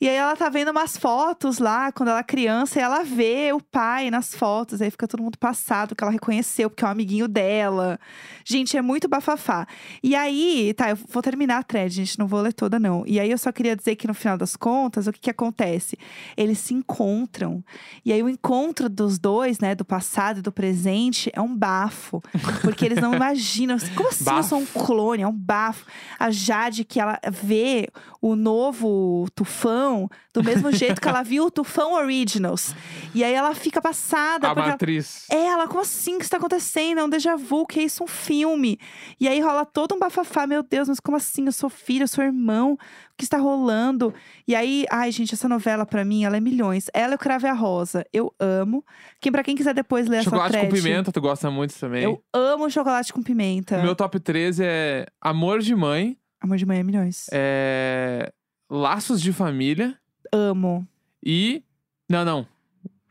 E 0.00 0.08
aí 0.08 0.16
ela 0.16 0.34
tá 0.34 0.48
vendo 0.48 0.70
umas 0.70 0.96
fotos 0.96 1.58
lá, 1.58 1.92
quando 1.92 2.08
ela 2.08 2.20
é 2.20 2.22
criança, 2.22 2.78
e 2.78 2.82
ela 2.82 3.02
vê 3.02 3.52
o 3.52 3.60
pai 3.60 4.10
nas 4.10 4.34
fotos. 4.34 4.80
Aí 4.80 4.90
fica 4.90 5.06
todo 5.06 5.22
mundo 5.22 5.36
passado, 5.36 5.94
que 5.94 6.02
ela 6.02 6.10
reconheceu, 6.10 6.70
porque 6.70 6.82
é 6.82 6.88
um 6.88 6.90
amiguinho 6.90 7.28
dela. 7.28 8.00
Gente, 8.42 8.78
é 8.78 8.80
muito 8.82 9.06
bafafá. 9.06 9.66
E 10.02 10.14
aí, 10.14 10.72
tá, 10.72 10.88
eu 10.88 10.96
vou 10.96 11.22
terminar 11.22 11.58
a 11.58 11.62
thread, 11.62 11.94
gente, 11.94 12.18
não 12.18 12.26
vou 12.26 12.40
ler 12.40 12.54
toda, 12.54 12.78
não. 12.80 13.04
E 13.06 13.20
aí 13.20 13.30
eu 13.30 13.36
só 13.36 13.52
queria 13.52 13.76
dizer 13.76 13.94
que 13.94 14.08
no 14.08 14.14
final 14.14 14.38
das 14.38 14.56
contas, 14.56 15.06
o 15.06 15.12
que 15.12 15.20
que 15.20 15.30
acontece? 15.30 15.98
Eles 16.34 16.56
se 16.58 16.72
encontram. 16.72 17.62
E 18.02 18.10
aí 18.10 18.22
o 18.22 18.28
encontro 18.30 18.88
dos 18.88 19.18
dois, 19.18 19.58
né, 19.58 19.74
do 19.74 19.84
passado 19.84 20.38
e 20.38 20.42
do 20.42 20.50
presente, 20.50 21.30
é 21.34 21.42
um 21.42 21.54
bafo. 21.54 22.22
Porque 22.62 22.86
eles 22.86 23.02
não 23.02 23.12
imaginam. 23.14 23.74
assim, 23.74 23.94
Como 23.94 24.08
assim 24.08 24.24
eu 24.34 24.42
sou 24.44 24.58
um 24.60 24.64
clone? 24.64 25.24
É 25.24 25.28
um 25.28 25.36
bafo. 25.36 25.84
A 26.18 26.30
Jade, 26.30 26.84
que 26.84 26.98
ela 26.98 27.18
vê 27.30 27.86
o 28.22 28.34
novo 28.34 29.28
tufão 29.34 29.89
do 30.32 30.42
mesmo 30.44 30.70
jeito 30.72 31.00
que 31.00 31.08
ela 31.08 31.22
viu 31.22 31.44
o 31.46 31.50
tufão 31.50 31.94
Originals. 31.94 32.74
E 33.14 33.24
aí 33.24 33.32
ela 33.34 33.54
fica 33.54 33.80
passada. 33.80 34.46
A 34.48 34.50
porque 34.50 34.60
ela- 34.60 34.70
matriz. 34.72 35.26
é, 35.30 35.46
ela, 35.46 35.66
como 35.66 35.80
assim 35.80 36.16
que 36.18 36.22
isso 36.24 36.30
tá 36.30 36.36
acontecendo? 36.36 36.98
É 37.00 37.04
um 37.04 37.08
déjà 37.08 37.36
vu, 37.36 37.66
que 37.66 37.80
é 37.80 37.82
isso, 37.84 38.04
um 38.04 38.06
filme. 38.06 38.78
E 39.20 39.26
aí 39.28 39.40
rola 39.40 39.64
todo 39.64 39.94
um 39.94 39.98
bafafá, 39.98 40.46
meu 40.46 40.62
Deus, 40.62 40.88
mas 40.88 41.00
como 41.00 41.16
assim? 41.16 41.46
Eu 41.46 41.52
sou 41.52 41.68
filho, 41.70 42.04
eu 42.04 42.08
sou 42.08 42.22
irmão, 42.24 42.72
o 42.74 42.78
que 43.16 43.24
está 43.24 43.38
rolando? 43.38 44.14
E 44.46 44.54
aí, 44.54 44.84
ai, 44.90 45.10
gente, 45.12 45.34
essa 45.34 45.48
novela 45.48 45.84
pra 45.84 46.04
mim, 46.04 46.24
ela 46.24 46.36
é 46.36 46.40
milhões. 46.40 46.86
Ela 46.94 47.12
e 47.12 47.16
o 47.16 47.18
Crave 47.18 47.46
a 47.46 47.52
Rosa, 47.52 48.04
eu 48.12 48.32
amo. 48.38 48.84
Quem, 49.20 49.30
pra 49.32 49.42
quem 49.42 49.54
quiser 49.56 49.74
depois 49.74 50.06
ler 50.06 50.22
Chocolate 50.22 50.56
essa 50.56 50.64
com 50.66 50.70
thread, 50.70 50.82
pimenta, 50.88 51.12
tu 51.12 51.20
gosta 51.20 51.50
muito 51.50 51.78
também. 51.78 52.02
Eu 52.04 52.22
amo 52.32 52.70
chocolate 52.70 53.12
com 53.12 53.22
pimenta. 53.22 53.82
Meu 53.82 53.94
top 53.94 54.18
3 54.20 54.60
é 54.60 55.06
Amor 55.20 55.60
de 55.60 55.74
Mãe, 55.74 56.16
Amor 56.42 56.56
de 56.56 56.64
mãe 56.64 56.78
é 56.78 56.82
milhões. 56.82 57.26
é... 57.32 58.32
Laços 58.70 59.20
de 59.20 59.32
Família 59.32 59.98
Amo. 60.32 60.86
e. 61.24 61.62
Não, 62.08 62.24
não. 62.24 62.46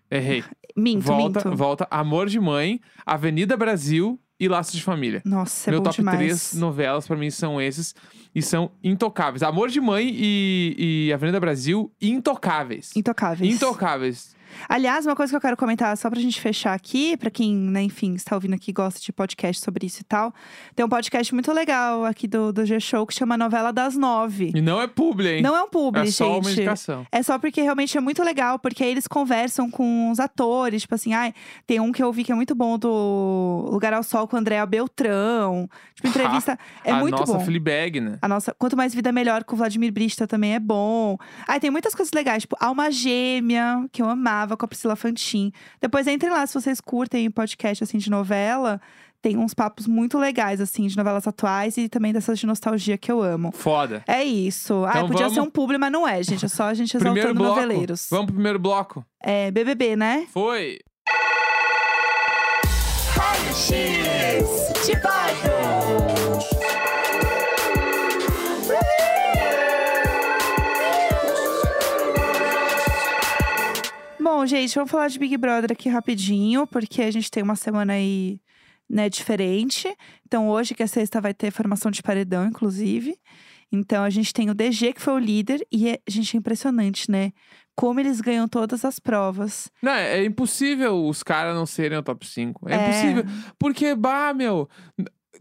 Errei. 0.10 0.44
Minto, 0.75 1.01
volta, 1.04 1.50
minto. 1.50 1.58
volta. 1.58 1.88
Amor 1.92 2.28
de 2.28 2.39
Mãe, 2.39 2.80
Avenida 3.06 3.58
Brasil 3.58 4.18
e 4.39 4.48
Laços 4.48 4.74
de 4.74 4.82
Família. 4.84 5.22
Nossa, 5.25 5.70
é 5.70 5.72
Meu 5.72 5.82
bom 5.82 5.86
top 5.86 5.98
demais. 5.98 6.18
3 6.18 6.54
novelas 6.54 7.06
pra 7.06 7.18
mim 7.18 7.30
são 7.30 7.62
esses 7.62 7.94
e 8.34 8.42
são 8.42 8.72
intocáveis. 8.82 9.44
Amor 9.44 9.70
de 9.70 9.82
Mãe 9.82 10.10
e, 10.16 11.08
e 11.08 11.13
Avenida 11.13 11.39
Brasil, 11.39 11.92
intocáveis. 12.01 12.96
Intocáveis. 12.96 13.54
Intocáveis. 13.54 14.36
Aliás, 14.68 15.06
uma 15.06 15.15
coisa 15.15 15.32
que 15.32 15.36
eu 15.36 15.41
quero 15.41 15.58
comentar, 15.58 15.96
só 15.98 16.10
pra 16.10 16.20
gente 16.20 16.39
fechar 16.39 16.74
aqui, 16.74 17.18
pra 17.18 17.29
quem, 17.29 17.56
né, 17.56 17.82
enfim, 17.84 18.13
está 18.13 18.36
ouvindo 18.36 18.53
aqui 18.53 18.72
e 18.72 18.74
gosta 18.74 19.00
de 19.00 19.12
podcast 19.12 19.63
sobre 19.63 19.86
isso 19.86 20.01
e 20.01 20.03
tal. 20.03 20.34
Tem 20.75 20.86
um 20.86 20.89
podcast 20.89 21.34
muito 21.34 21.51
legal 21.51 22.06
aqui 22.06 22.27
do, 22.27 22.51
do 22.51 22.65
G-Show 22.65 23.06
que 23.06 23.13
chama 23.13 23.38
Novela 23.38 23.72
das 23.72 23.96
Nove. 23.96 24.51
E 24.56 24.62
não 24.62 24.82
é 24.82 24.88
publi, 24.88 25.27
hein? 25.27 25.41
Não 25.41 25.56
é 25.56 25.63
um 25.63 25.70
publi, 25.70 26.01
é 26.01 26.12
só 26.12 26.34
uma 26.34 26.44
gente. 26.44 26.53
indicação. 26.53 27.06
É 27.12 27.22
só 27.22 27.38
porque 27.38 27.62
realmente 27.62 27.98
é 27.98 28.01
muito 28.01 28.24
legal, 28.24 28.60
porque 28.60 28.84
aí 28.84 28.91
eles 28.91 29.08
conversam 29.08 29.70
com 29.70 30.12
os 30.12 30.20
atores, 30.20 30.82
tipo 30.82 30.96
assim, 30.96 31.13
ai, 31.13 31.34
tem 31.68 31.79
um 31.79 31.91
que 31.91 32.01
eu 32.01 32.12
vi 32.12 32.24
que 32.24 32.32
é 32.32 32.36
muito 32.36 32.56
bom 32.56 32.77
do 32.77 33.70
Lugar 33.72 33.94
ao 33.94 34.03
Sol 34.03 34.27
com 34.27 34.36
o 34.36 34.39
Andréa 34.39 34.65
Beltrão. 34.65 35.70
Tipo, 35.96 36.08
entrevista 36.10 36.58
é 36.84 36.91
a 36.91 36.96
muito 36.98 37.18
nossa 37.18 37.34
bom. 37.34 37.39
Fleabag, 37.39 38.00
né? 38.00 38.18
A 38.22 38.27
nossa, 38.27 38.53
quanto 38.58 38.75
mais 38.75 38.94
vida 38.94 39.12
melhor 39.12 39.44
com 39.44 39.56
o 39.56 39.58
Vladimir 39.58 39.91
Brista 39.91 40.27
também 40.27 40.56
é 40.56 40.60
bom. 40.60 41.18
Aí 41.48 41.60
tem 41.60 41.70
muitas 41.70 41.94
coisas 41.94 42.12
legais, 42.13 42.44
tipo 42.44 42.56
Alma 42.60 42.91
Gêmea, 42.91 43.86
que 43.91 44.01
eu 44.01 44.10
amava 44.10 44.38
com 44.58 44.65
a 44.65 44.67
Priscila 44.67 44.96
Fantin. 44.96 45.51
Depois 45.81 46.08
entrem 46.08 46.31
lá 46.31 46.46
se 46.48 46.53
vocês 46.53 46.79
curtem 46.81 47.29
podcast 47.31 47.84
assim 47.84 47.98
de 47.98 48.10
novela, 48.10 48.79
tem 49.22 49.38
uns 49.38 49.53
papos 49.53 49.86
muito 49.88 50.17
legais 50.17 50.62
assim 50.62 50.88
de 50.88 50.96
novelas 50.96 51.27
atuais 51.27 51.75
e 51.77 51.89
também 51.89 52.13
dessas 52.13 52.39
de 52.39 52.46
nostalgia 52.46 52.98
que 52.98 53.12
eu 53.12 53.22
amo. 53.22 53.51
Foda. 53.51 54.03
É 54.08 54.24
isso. 54.24 54.86
ah, 54.86 54.91
Então 54.96 55.08
podia 55.08 55.24
vamos- 55.24 55.34
ser 55.34 55.41
um 55.41 55.50
publi, 55.50 55.77
mas 55.77 55.91
não 55.91 56.08
é, 56.08 56.24
gente. 56.24 56.46
É 56.46 56.48
só 56.48 56.63
a 56.65 56.74
gente 56.74 56.96
Primeiro 56.98 57.19
exaltando 57.29 57.39
bloco. 57.43 57.55
noveleiros. 57.62 58.08
Vamos 58.10 58.25
pro 58.27 58.36
primeiro 58.36 58.60
bloco. 58.60 59.05
É 59.22 59.51
BBB, 59.51 59.96
né? 59.96 60.25
Foi. 60.31 60.79
Bom, 74.40 74.46
gente, 74.46 74.74
vamos 74.74 74.90
falar 74.90 75.10
de 75.10 75.20
Big 75.20 75.36
Brother 75.36 75.74
aqui 75.74 75.90
rapidinho, 75.90 76.66
porque 76.66 77.02
a 77.02 77.12
gente 77.12 77.30
tem 77.30 77.44
uma 77.44 77.58
semana 77.58 77.92
aí, 77.92 78.40
né, 78.90 79.10
diferente. 79.10 79.94
Então, 80.25 80.48
hoje, 80.48 80.74
que 80.74 80.82
é 80.82 80.88
sexta, 80.88 81.20
vai 81.20 81.34
ter 81.34 81.52
formação 81.52 81.92
de 81.92 82.02
paredão, 82.02 82.46
inclusive. 82.46 83.20
Então, 83.70 84.02
a 84.02 84.10
gente 84.10 84.34
tem 84.34 84.50
o 84.50 84.54
DG, 84.54 84.94
que 84.94 85.02
foi 85.02 85.16
o 85.16 85.20
líder, 85.20 85.68
e, 85.70 85.90
é, 85.90 86.00
gente, 86.08 86.38
é 86.38 86.40
impressionante, 86.40 87.12
né? 87.12 87.34
Como 87.75 88.00
eles 88.00 88.22
ganham 88.22 88.48
todas 88.48 88.86
as 88.86 88.98
provas. 88.98 89.70
Não, 89.84 89.92
é 89.92 90.20
é 90.22 90.24
impossível 90.24 91.06
os 91.06 91.22
caras 91.22 91.54
não 91.54 91.66
serem 91.66 91.98
o 91.98 92.02
top 92.02 92.25
5. 92.25 92.70
É, 92.70 92.75
É. 92.75 92.82
impossível. 92.82 93.25
Porque, 93.60 93.94
bah, 93.94 94.34
meu, 94.34 94.70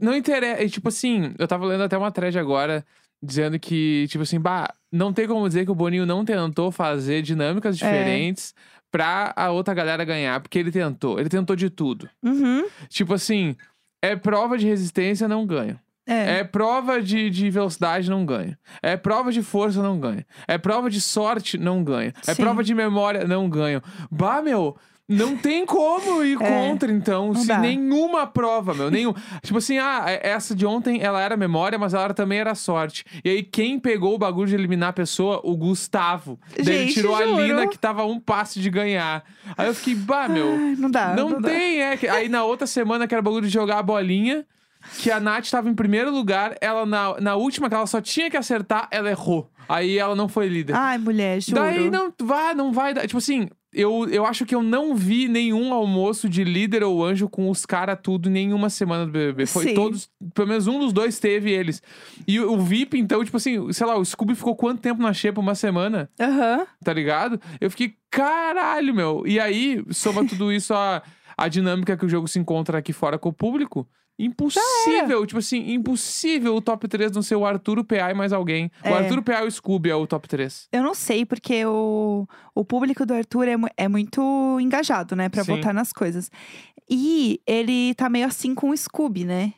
não 0.00 0.12
interessa. 0.12 0.68
Tipo 0.68 0.88
assim, 0.88 1.36
eu 1.38 1.46
tava 1.46 1.64
lendo 1.66 1.84
até 1.84 1.96
uma 1.96 2.10
thread 2.10 2.36
agora 2.36 2.84
dizendo 3.22 3.58
que, 3.58 4.06
tipo 4.08 4.22
assim, 4.22 4.38
bah, 4.40 4.72
não 4.92 5.12
tem 5.12 5.26
como 5.26 5.46
dizer 5.46 5.64
que 5.64 5.70
o 5.70 5.74
Boninho 5.74 6.06
não 6.06 6.24
tentou 6.24 6.70
fazer 6.70 7.22
dinâmicas 7.22 7.80
É. 7.82 7.90
pra 8.90 9.32
a 9.36 9.50
outra 9.50 9.74
galera 9.74 10.04
ganhar, 10.04 10.40
porque 10.40 10.58
ele 10.58 10.70
tentou. 10.72 11.18
Ele 11.18 11.28
tentou 11.28 11.54
de 11.54 11.70
tudo. 11.70 12.08
Uhum. 12.22 12.66
Tipo 12.88 13.14
assim, 13.14 13.56
é 14.02 14.16
prova 14.16 14.56
de 14.56 14.66
resistência, 14.66 15.28
não 15.28 15.46
ganha. 15.46 15.80
É. 16.06 16.38
É 16.38 16.44
prova 16.44 17.02
de, 17.02 17.28
de 17.28 17.50
velocidade, 17.50 18.08
não 18.08 18.24
ganha. 18.24 18.58
É 18.82 18.96
prova 18.96 19.30
de 19.30 19.42
força, 19.42 19.82
não 19.82 20.00
ganha. 20.00 20.26
É 20.46 20.56
prova 20.56 20.88
de 20.88 21.02
sorte, 21.02 21.58
não 21.58 21.84
ganha. 21.84 22.14
É 22.26 22.32
Sim. 22.32 22.42
prova 22.42 22.64
de 22.64 22.74
memória, 22.74 23.26
não 23.26 23.48
ganha. 23.48 23.82
Bah, 24.10 24.40
meu, 24.40 24.74
não 25.08 25.36
tem 25.36 25.64
como 25.64 26.22
ir 26.22 26.36
É, 26.42 26.68
contra, 26.68 26.92
então, 26.92 27.34
se 27.34 27.46
dá. 27.46 27.58
nenhuma 27.58 28.26
prova, 28.26 28.74
meu. 28.74 28.90
Nenhum. 28.90 29.14
tipo 29.42 29.58
assim, 29.58 29.78
ah, 29.78 30.04
essa 30.22 30.54
de 30.54 30.66
ontem, 30.66 31.00
ela 31.02 31.20
era 31.22 31.36
memória, 31.36 31.78
mas 31.78 31.94
ela 31.94 32.12
também 32.12 32.38
era 32.40 32.54
sorte. 32.54 33.04
E 33.24 33.30
aí, 33.30 33.42
quem 33.42 33.78
pegou 33.80 34.14
o 34.14 34.18
bagulho 34.18 34.48
de 34.48 34.54
eliminar 34.54 34.90
a 34.90 34.92
pessoa? 34.92 35.40
O 35.42 35.56
Gustavo. 35.56 36.38
Daí 36.56 36.66
ele 36.76 36.78
Gente, 36.84 36.94
tirou 36.94 37.16
a 37.16 37.24
juro. 37.26 37.42
Lina, 37.42 37.66
que 37.66 37.78
tava 37.78 38.02
a 38.02 38.06
um 38.06 38.20
passe 38.20 38.60
de 38.60 38.68
ganhar. 38.68 39.24
Aí 39.56 39.66
eu 39.66 39.74
fiquei, 39.74 39.94
bah, 39.94 40.28
meu. 40.28 40.50
Ai, 40.52 40.76
não 40.78 40.90
dá. 40.90 41.14
Não, 41.14 41.30
não 41.30 41.40
dá. 41.40 41.48
tem, 41.48 41.80
é. 41.82 41.96
que- 41.96 42.06
Aí 42.08 42.28
na 42.28 42.44
outra 42.44 42.66
semana, 42.66 43.06
que 43.08 43.14
era 43.14 43.20
o 43.20 43.24
bagulho 43.24 43.46
de 43.46 43.52
jogar 43.52 43.78
a 43.78 43.82
bolinha, 43.82 44.44
que 45.00 45.10
a 45.10 45.18
Nath 45.18 45.48
tava 45.50 45.68
em 45.68 45.74
primeiro 45.74 46.10
lugar, 46.10 46.54
ela 46.60 46.84
na, 46.86 47.20
na 47.20 47.34
última, 47.34 47.68
que 47.68 47.74
ela 47.74 47.86
só 47.86 48.00
tinha 48.00 48.30
que 48.30 48.36
acertar, 48.36 48.86
ela 48.90 49.08
errou. 49.10 49.50
Aí 49.68 49.98
ela 49.98 50.14
não 50.14 50.28
foi 50.28 50.48
líder. 50.48 50.74
Ai, 50.74 50.96
mulher, 50.98 51.40
juro. 51.42 51.60
Daí 51.60 51.90
não 51.90 52.12
vai, 52.22 52.54
não 52.54 52.72
vai. 52.72 52.94
Tipo 52.94 53.18
assim, 53.18 53.48
eu, 53.72 54.08
eu 54.08 54.24
acho 54.24 54.46
que 54.46 54.54
eu 54.54 54.62
não 54.62 54.94
vi 54.94 55.28
nenhum 55.28 55.72
almoço 55.74 56.28
de 56.28 56.42
líder 56.42 56.82
ou 56.82 57.04
anjo 57.04 57.28
com 57.28 57.50
os 57.50 57.66
caras 57.66 57.98
tudo 58.02 58.28
em 58.28 58.32
nenhuma 58.32 58.70
semana 58.70 59.04
do 59.04 59.12
BBB. 59.12 59.46
Foi 59.46 59.64
Sim. 59.68 59.74
todos, 59.74 60.10
pelo 60.34 60.48
menos 60.48 60.66
um 60.66 60.78
dos 60.78 60.92
dois 60.92 61.18
teve 61.18 61.50
eles. 61.50 61.82
E 62.26 62.40
o, 62.40 62.54
o 62.54 62.60
VIP, 62.60 62.98
então, 62.98 63.22
tipo 63.24 63.36
assim, 63.36 63.70
sei 63.72 63.86
lá, 63.86 63.96
o 63.96 64.04
Scooby 64.04 64.34
ficou 64.34 64.56
quanto 64.56 64.80
tempo 64.80 65.02
na 65.02 65.12
xepa? 65.12 65.40
Uma 65.40 65.54
semana? 65.54 66.10
Aham. 66.18 66.66
tá 66.82 66.92
ligado? 66.92 67.40
Eu 67.60 67.70
fiquei, 67.70 67.94
caralho, 68.10 68.94
meu. 68.94 69.24
E 69.26 69.38
aí, 69.38 69.84
soma 69.90 70.24
tudo 70.26 70.50
isso 70.52 70.72
a, 70.72 71.02
a 71.36 71.48
dinâmica 71.48 71.96
que 71.96 72.06
o 72.06 72.08
jogo 72.08 72.26
se 72.26 72.38
encontra 72.38 72.78
aqui 72.78 72.92
fora 72.92 73.18
com 73.18 73.28
o 73.28 73.32
público. 73.32 73.86
Impossível, 74.18 75.24
tipo 75.26 75.38
assim, 75.38 75.72
impossível 75.72 76.56
o 76.56 76.60
top 76.60 76.88
3 76.88 77.12
não 77.12 77.22
ser 77.22 77.36
o 77.36 77.46
Arthur, 77.46 77.78
o 77.78 77.84
PA 77.84 78.10
e 78.10 78.14
mais 78.14 78.32
alguém. 78.32 78.70
É. 78.82 78.90
O 78.90 78.94
Arthur, 78.94 79.18
o 79.18 79.22
PA 79.22 79.44
e 79.44 79.46
o 79.46 79.50
Scooby 79.50 79.90
é 79.90 79.94
o 79.94 80.06
top 80.06 80.28
3. 80.28 80.68
Eu 80.72 80.82
não 80.82 80.94
sei, 80.94 81.24
porque 81.24 81.64
o, 81.64 82.26
o 82.54 82.64
público 82.64 83.06
do 83.06 83.14
Arthur 83.14 83.46
é, 83.48 83.56
mu- 83.56 83.68
é 83.76 83.86
muito 83.88 84.58
engajado, 84.60 85.14
né? 85.14 85.28
Pra 85.28 85.44
Sim. 85.44 85.54
votar 85.56 85.72
nas 85.72 85.92
coisas. 85.92 86.30
E 86.90 87.40
ele 87.46 87.94
tá 87.94 88.08
meio 88.08 88.26
assim 88.26 88.54
com 88.54 88.70
o 88.70 88.76
Scooby, 88.76 89.24
né? 89.24 89.52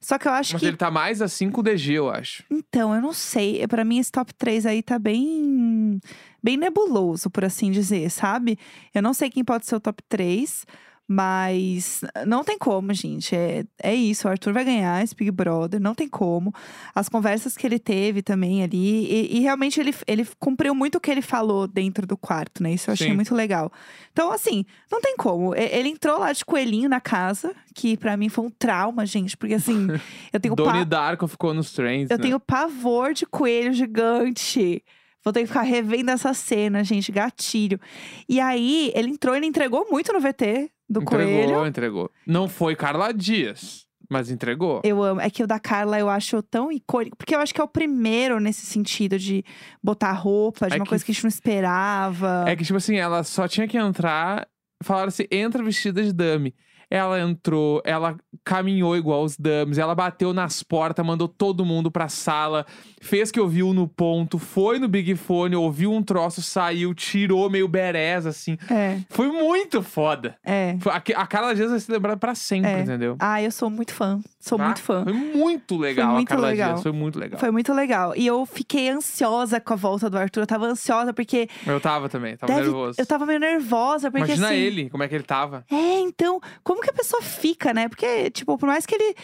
Só 0.00 0.18
que 0.18 0.28
eu 0.28 0.32
acho 0.32 0.52
Mas 0.52 0.60
que. 0.60 0.68
ele 0.68 0.76
tá 0.76 0.90
mais 0.90 1.20
assim 1.20 1.50
com 1.50 1.60
o 1.60 1.64
DG, 1.64 1.94
eu 1.94 2.08
acho. 2.10 2.44
Então, 2.50 2.94
eu 2.94 3.00
não 3.02 3.12
sei. 3.12 3.66
Pra 3.66 3.84
mim, 3.84 3.98
esse 3.98 4.12
top 4.12 4.32
3 4.34 4.64
aí 4.66 4.82
tá 4.82 4.98
bem. 4.98 5.98
bem 6.42 6.56
nebuloso, 6.56 7.28
por 7.28 7.44
assim 7.44 7.70
dizer, 7.70 8.10
sabe? 8.10 8.58
Eu 8.94 9.02
não 9.02 9.12
sei 9.12 9.30
quem 9.30 9.44
pode 9.44 9.66
ser 9.66 9.74
o 9.74 9.80
top 9.80 10.02
3. 10.08 10.64
Mas 11.08 12.00
não 12.26 12.42
tem 12.42 12.58
como, 12.58 12.92
gente. 12.92 13.34
É, 13.34 13.64
é 13.80 13.94
isso. 13.94 14.26
O 14.26 14.30
Arthur 14.30 14.52
vai 14.52 14.64
ganhar 14.64 15.02
esse 15.04 15.14
Big 15.14 15.30
Brother, 15.30 15.80
não 15.80 15.94
tem 15.94 16.08
como. 16.08 16.52
As 16.94 17.08
conversas 17.08 17.56
que 17.56 17.64
ele 17.64 17.78
teve 17.78 18.22
também 18.22 18.62
ali. 18.64 19.06
E, 19.06 19.36
e 19.38 19.40
realmente 19.40 19.78
ele, 19.78 19.94
ele 20.06 20.26
cumpriu 20.38 20.74
muito 20.74 20.96
o 20.96 21.00
que 21.00 21.10
ele 21.10 21.22
falou 21.22 21.68
dentro 21.68 22.06
do 22.06 22.16
quarto, 22.16 22.60
né? 22.60 22.72
Isso 22.72 22.90
eu 22.90 22.92
achei 22.94 23.08
Sim. 23.08 23.14
muito 23.14 23.34
legal. 23.34 23.70
Então, 24.12 24.32
assim, 24.32 24.64
não 24.90 25.00
tem 25.00 25.16
como. 25.16 25.54
Ele 25.54 25.90
entrou 25.90 26.18
lá 26.18 26.32
de 26.32 26.44
coelhinho 26.44 26.88
na 26.88 27.00
casa, 27.00 27.54
que 27.72 27.96
pra 27.96 28.16
mim 28.16 28.28
foi 28.28 28.44
um 28.46 28.50
trauma, 28.50 29.06
gente. 29.06 29.36
Porque 29.36 29.54
assim, 29.54 29.86
eu 30.32 30.40
tenho 30.40 30.56
Donnie 30.56 30.80
pa- 30.80 30.84
Darko 30.84 31.28
ficou 31.28 31.54
nos 31.54 31.72
trends, 31.72 32.10
eu 32.10 32.18
né? 32.18 32.22
tenho 32.22 32.40
pavor 32.40 33.12
de 33.14 33.24
coelho 33.26 33.72
gigante. 33.72 34.82
Vou 35.22 35.32
ter 35.32 35.40
que 35.40 35.48
ficar 35.48 35.62
revendo 35.62 36.10
essa 36.10 36.32
cena, 36.34 36.84
gente, 36.84 37.10
gatilho. 37.10 37.80
E 38.28 38.38
aí, 38.40 38.92
ele 38.94 39.10
entrou, 39.10 39.34
ele 39.34 39.46
entregou 39.46 39.86
muito 39.90 40.12
no 40.12 40.20
VT 40.20 40.70
do 40.88 41.02
entregou, 41.02 41.44
coelho. 41.46 41.66
entregou. 41.66 42.10
Não 42.26 42.48
foi 42.48 42.76
Carla 42.76 43.12
Dias, 43.12 43.86
mas 44.08 44.30
entregou. 44.30 44.80
Eu 44.84 45.02
amo. 45.02 45.20
É 45.20 45.28
que 45.28 45.42
o 45.42 45.46
da 45.46 45.58
Carla 45.58 45.98
eu 45.98 46.08
acho 46.08 46.42
tão 46.42 46.70
icônico. 46.70 47.16
Porque 47.16 47.34
eu 47.34 47.40
acho 47.40 47.52
que 47.54 47.60
é 47.60 47.64
o 47.64 47.68
primeiro 47.68 48.38
nesse 48.40 48.64
sentido 48.66 49.18
de 49.18 49.44
botar 49.82 50.12
roupa, 50.12 50.68
de 50.68 50.74
É 50.74 50.76
uma 50.76 50.84
que- 50.84 50.88
coisa 50.90 51.04
que 51.04 51.10
a 51.10 51.14
gente 51.14 51.24
não 51.24 51.28
esperava. 51.28 52.44
É 52.46 52.54
que, 52.54 52.64
tipo 52.64 52.76
assim, 52.76 52.96
ela 52.96 53.24
só 53.24 53.48
tinha 53.48 53.66
que 53.66 53.76
entrar. 53.76 54.46
Falaram 54.82 55.08
assim: 55.08 55.24
entra 55.30 55.62
vestida 55.62 56.02
de 56.02 56.12
dummy. 56.12 56.54
Ela 56.88 57.20
entrou, 57.20 57.82
ela 57.84 58.16
caminhou 58.44 58.96
igual 58.96 59.24
os 59.24 59.36
dummies, 59.36 59.76
ela 59.76 59.94
bateu 59.94 60.32
nas 60.32 60.62
portas, 60.62 61.04
mandou 61.04 61.26
todo 61.26 61.64
mundo 61.64 61.90
pra 61.90 62.08
sala, 62.08 62.64
fez 63.02 63.32
que 63.32 63.40
ouviu 63.40 63.74
no 63.74 63.88
ponto, 63.88 64.38
foi 64.38 64.78
no 64.78 64.86
Big 64.86 65.16
Fone, 65.16 65.56
ouviu 65.56 65.92
um 65.92 66.00
troço, 66.02 66.40
saiu, 66.42 66.94
tirou 66.94 67.50
meio 67.50 67.66
berés, 67.66 68.24
assim. 68.24 68.56
É, 68.70 68.98
Foi 69.10 69.26
muito 69.28 69.82
foda. 69.82 70.36
é. 70.44 70.76
Foi- 70.80 70.92
A, 70.92 71.02
a 71.22 71.26
Carla 71.26 71.54
Dias 71.56 71.70
vai 71.70 71.80
ser 71.80 71.90
lembrada 71.92 72.16
pra 72.18 72.34
sempre, 72.36 72.70
É. 72.70 72.80
entendeu? 72.80 73.16
Ah, 73.18 73.42
eu 73.42 73.50
sou 73.50 73.68
muito 73.68 73.92
fã. 73.92 74.20
Sou 74.38 74.60
Ah, 74.60 74.66
muito 74.66 74.80
fã. 74.80 75.02
Foi 75.02 75.12
muito 75.12 75.76
legal 75.76 76.12
muito 76.12 76.28
a 76.28 76.34
Carla 76.36 76.48
legal. 76.48 76.68
Dias, 76.74 76.82
foi 76.84 76.92
muito 76.92 77.18
legal. 77.18 77.40
Foi 77.40 77.50
muito 77.50 77.72
legal. 77.74 78.14
E 78.16 78.24
eu 78.26 78.46
fiquei 78.46 78.88
ansiosa 78.90 79.60
com 79.60 79.72
a 79.72 79.76
volta 79.76 80.08
do 80.08 80.16
Arthur. 80.16 80.42
Eu 80.42 80.46
tava 80.46 80.66
ansiosa 80.66 81.12
porque. 81.12 81.48
Eu 81.66 81.80
tava 81.80 82.08
também, 82.08 82.36
tava 82.36 82.52
deve- 82.52 82.66
nervoso. 82.66 83.00
Eu 83.00 83.06
tava 83.06 83.26
meio 83.26 83.40
nervosa, 83.40 84.08
porque 84.10 84.24
Imagina 84.26 84.48
assim. 84.48 84.56
ele, 84.56 84.88
como 84.88 85.02
é 85.02 85.08
que 85.08 85.14
ele 85.16 85.24
tava. 85.24 85.64
É, 85.70 85.98
então, 86.00 86.40
como 86.62 86.75
que 86.80 86.90
a 86.90 86.92
pessoa 86.92 87.22
fica, 87.22 87.72
né? 87.72 87.88
Porque, 87.88 88.30
tipo, 88.30 88.56
por 88.56 88.66
mais 88.66 88.86
que 88.86 88.94
ele 88.94 89.14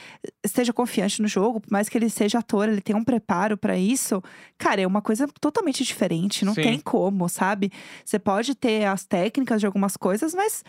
esteja 0.45 0.73
confiante 0.73 1.21
no 1.21 1.29
jogo, 1.29 1.61
por 1.61 1.71
mais 1.71 1.89
que 1.89 1.97
ele 1.97 2.09
seja 2.11 2.39
ator, 2.39 2.69
ele 2.69 2.81
tenha 2.81 2.97
um 2.97 3.05
preparo 3.05 3.57
pra 3.57 3.77
isso, 3.77 4.23
cara, 4.59 4.81
é 4.81 4.87
uma 4.87 5.03
coisa 5.03 5.27
totalmente 5.41 5.85
diferente. 5.85 6.45
Não 6.45 6.55
Sim. 6.55 6.63
tem 6.63 6.81
como, 6.81 7.29
sabe? 7.29 7.73
Você 8.05 8.19
pode 8.19 8.55
ter 8.55 8.85
as 8.85 9.05
técnicas 9.05 9.61
de 9.61 9.67
algumas 9.67 9.97
coisas, 9.97 10.35
mas 10.35 10.65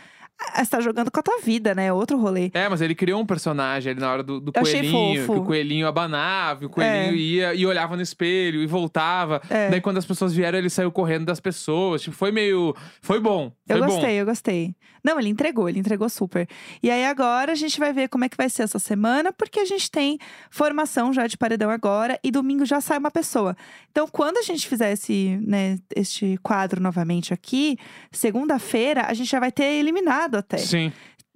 você 0.55 0.65
tá 0.69 0.79
jogando 0.81 1.09
com 1.11 1.19
a 1.19 1.23
tua 1.23 1.39
vida, 1.41 1.73
né? 1.73 1.87
É 1.87 1.93
outro 1.93 2.17
rolê. 2.17 2.51
É, 2.53 2.67
mas 2.69 2.81
ele 2.81 2.95
criou 2.95 3.21
um 3.21 3.25
personagem 3.25 3.91
ali 3.91 3.99
na 3.99 4.11
hora 4.11 4.23
do, 4.23 4.39
do 4.39 4.51
Eu 4.55 4.61
coelhinho, 4.61 5.25
que 5.25 5.31
o 5.31 5.43
coelhinho 5.43 5.87
abanava, 5.87 6.65
o 6.65 6.69
coelhinho 6.69 7.13
É. 7.13 7.15
ia 7.15 7.53
e 7.53 7.65
olhava 7.65 7.95
no 7.95 8.01
espelho 8.01 8.61
e 8.61 8.65
voltava. 8.67 9.41
É. 9.49 9.69
Daí 9.69 9.81
quando 9.81 9.97
as 9.97 10.05
pessoas 10.05 10.33
vieram, 10.33 10.57
ele 10.57 10.69
saiu 10.69 10.91
correndo 10.91 11.25
das 11.25 11.39
pessoas. 11.39 12.01
Tipo, 12.01 12.15
foi 12.15 12.31
meio. 12.31 12.75
Foi 13.01 13.19
bom. 13.19 13.51
Foi 13.67 13.75
Eu 13.77 13.79
bom. 13.85 13.87
gostei, 13.87 14.21
eu 14.21 14.25
gostei. 14.25 14.75
Não, 15.03 15.19
ele 15.19 15.27
entregou, 15.27 15.67
ele 15.67 15.79
entregou 15.79 16.07
super. 16.07 16.47
E 16.81 16.89
aí 16.89 17.03
agora 17.05 17.51
a 17.51 17.55
gente 17.55 17.77
vai 17.77 17.91
ver 17.91 18.07
como 18.07 18.23
é 18.23 18.29
que 18.29 18.37
vai 18.37 18.49
ser 18.49 18.63
essa 18.63 18.79
semana, 18.79 19.33
porque 19.33 19.59
a 19.59 19.65
gente 19.65 19.91
tem 19.91 20.17
formação 20.49 21.11
já 21.11 21.27
de 21.27 21.37
paredão 21.37 21.69
agora 21.69 22.17
e 22.23 22.31
domingo 22.31 22.65
já 22.65 22.79
sai 22.79 22.99
uma 22.99 23.11
pessoa. 23.11 23.53
Então, 23.91 24.07
quando 24.07 24.37
a 24.37 24.41
gente 24.41 24.65
fizer 24.65 24.93
esse, 24.93 25.37
né, 25.45 25.77
este 25.93 26.39
quadro 26.41 26.81
novamente 26.81 27.33
aqui, 27.33 27.77
segunda-feira 28.11 29.05
a 29.07 29.13
gente 29.13 29.29
já 29.29 29.39
vai 29.41 29.51
ter 29.51 29.65
eliminado 29.65 30.32
até. 30.37 30.57
Sim. 30.57 30.91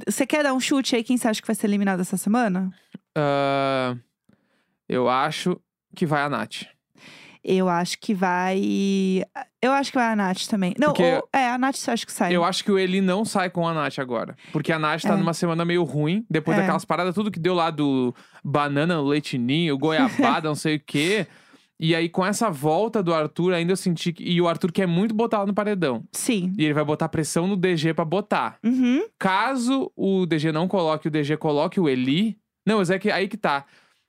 Você 0.07 0.25
quer 0.27 0.43
dar 0.43 0.53
um 0.53 0.59
chute 0.59 0.95
aí 0.95 1.03
quem 1.03 1.17
você 1.17 1.27
acha 1.27 1.41
que 1.41 1.47
vai 1.47 1.55
ser 1.55 1.67
eliminado 1.67 1.99
essa 2.01 2.17
semana? 2.17 2.69
Ah, 3.15 3.95
eu 4.87 5.09
acho 5.09 5.59
que 5.95 6.05
vai 6.05 6.21
a 6.21 6.29
Nath. 6.29 6.63
Eu 7.43 7.69
acho 7.69 7.97
que 7.99 8.13
vai. 8.13 9.23
Eu 9.61 9.71
acho 9.71 9.91
que 9.91 9.97
vai 9.97 10.11
a 10.11 10.15
Nath 10.15 10.47
também. 10.49 10.73
Não, 10.77 10.87
Porque- 10.89 11.03
ou- 11.03 11.29
é, 11.33 11.47
a 11.49 11.57
Nath 11.57 11.77
eu 11.87 11.93
acho 11.93 12.05
que 12.05 12.11
sai. 12.11 12.35
Eu 12.35 12.43
acho 12.43 12.61
que 12.63 12.71
o 12.71 12.77
Eli 12.77 12.99
não 12.99 13.23
sai 13.23 13.49
com 13.49 13.65
a 13.67 13.73
Nath 13.73 13.99
agora. 13.99 14.35
Porque 14.51 14.71
a 14.71 14.77
Nath 14.77 15.03
tá 15.03 15.13
É. 15.13 15.17
numa 15.17 15.33
semana 15.33 15.63
meio 15.63 15.83
ruim. 15.83 16.25
Depois 16.29 16.57
É. 16.57 16.61
daquelas 16.61 16.83
paradas, 16.83 17.15
tudo 17.15 17.31
que 17.31 17.39
deu 17.39 17.53
lá 17.53 17.69
do 17.71 18.13
banana, 18.43 19.01
leitinho, 19.01 19.77
goiabada, 19.77 20.47
não 20.49 20.55
sei 20.55 20.75
o 20.75 20.81
quê. 20.85 21.25
E 21.79 21.93
aí, 21.93 22.09
com 22.09 22.25
essa 22.25 22.49
volta 22.49 23.03
do 23.03 23.13
Arthur, 23.13 23.53
ainda 23.53 23.73
eu 23.73 23.77
senti 23.77 24.11
que. 24.11 24.23
E 24.23 24.41
o 24.41 24.47
Arthur 24.47 24.71
quer 24.71 24.87
muito 24.87 25.13
botar 25.13 25.37
ela 25.37 25.45
no 25.45 25.53
paredão. 25.53 26.03
Sim. 26.11 26.51
E 26.57 26.65
ele 26.65 26.73
vai 26.73 26.83
botar 26.83 27.07
pressão 27.07 27.45
no 27.45 27.55
DG 27.55 27.93
pra 27.93 28.03
botar. 28.03 28.57
Uhum. 28.63 29.03
Caso 29.19 29.91
o 29.95 30.25
DG 30.25 30.51
não 30.51 30.67
coloque, 30.67 31.07
o 31.07 31.11
DG 31.11 31.37
coloque 31.37 31.79
o 31.79 31.87
Eli. 31.87 32.37
Não, 32.65 32.77
mas 32.79 32.89
é 32.89 32.97
que 32.97 33.11
aí 33.11 33.27
que 33.27 33.37
tá. 33.37 33.65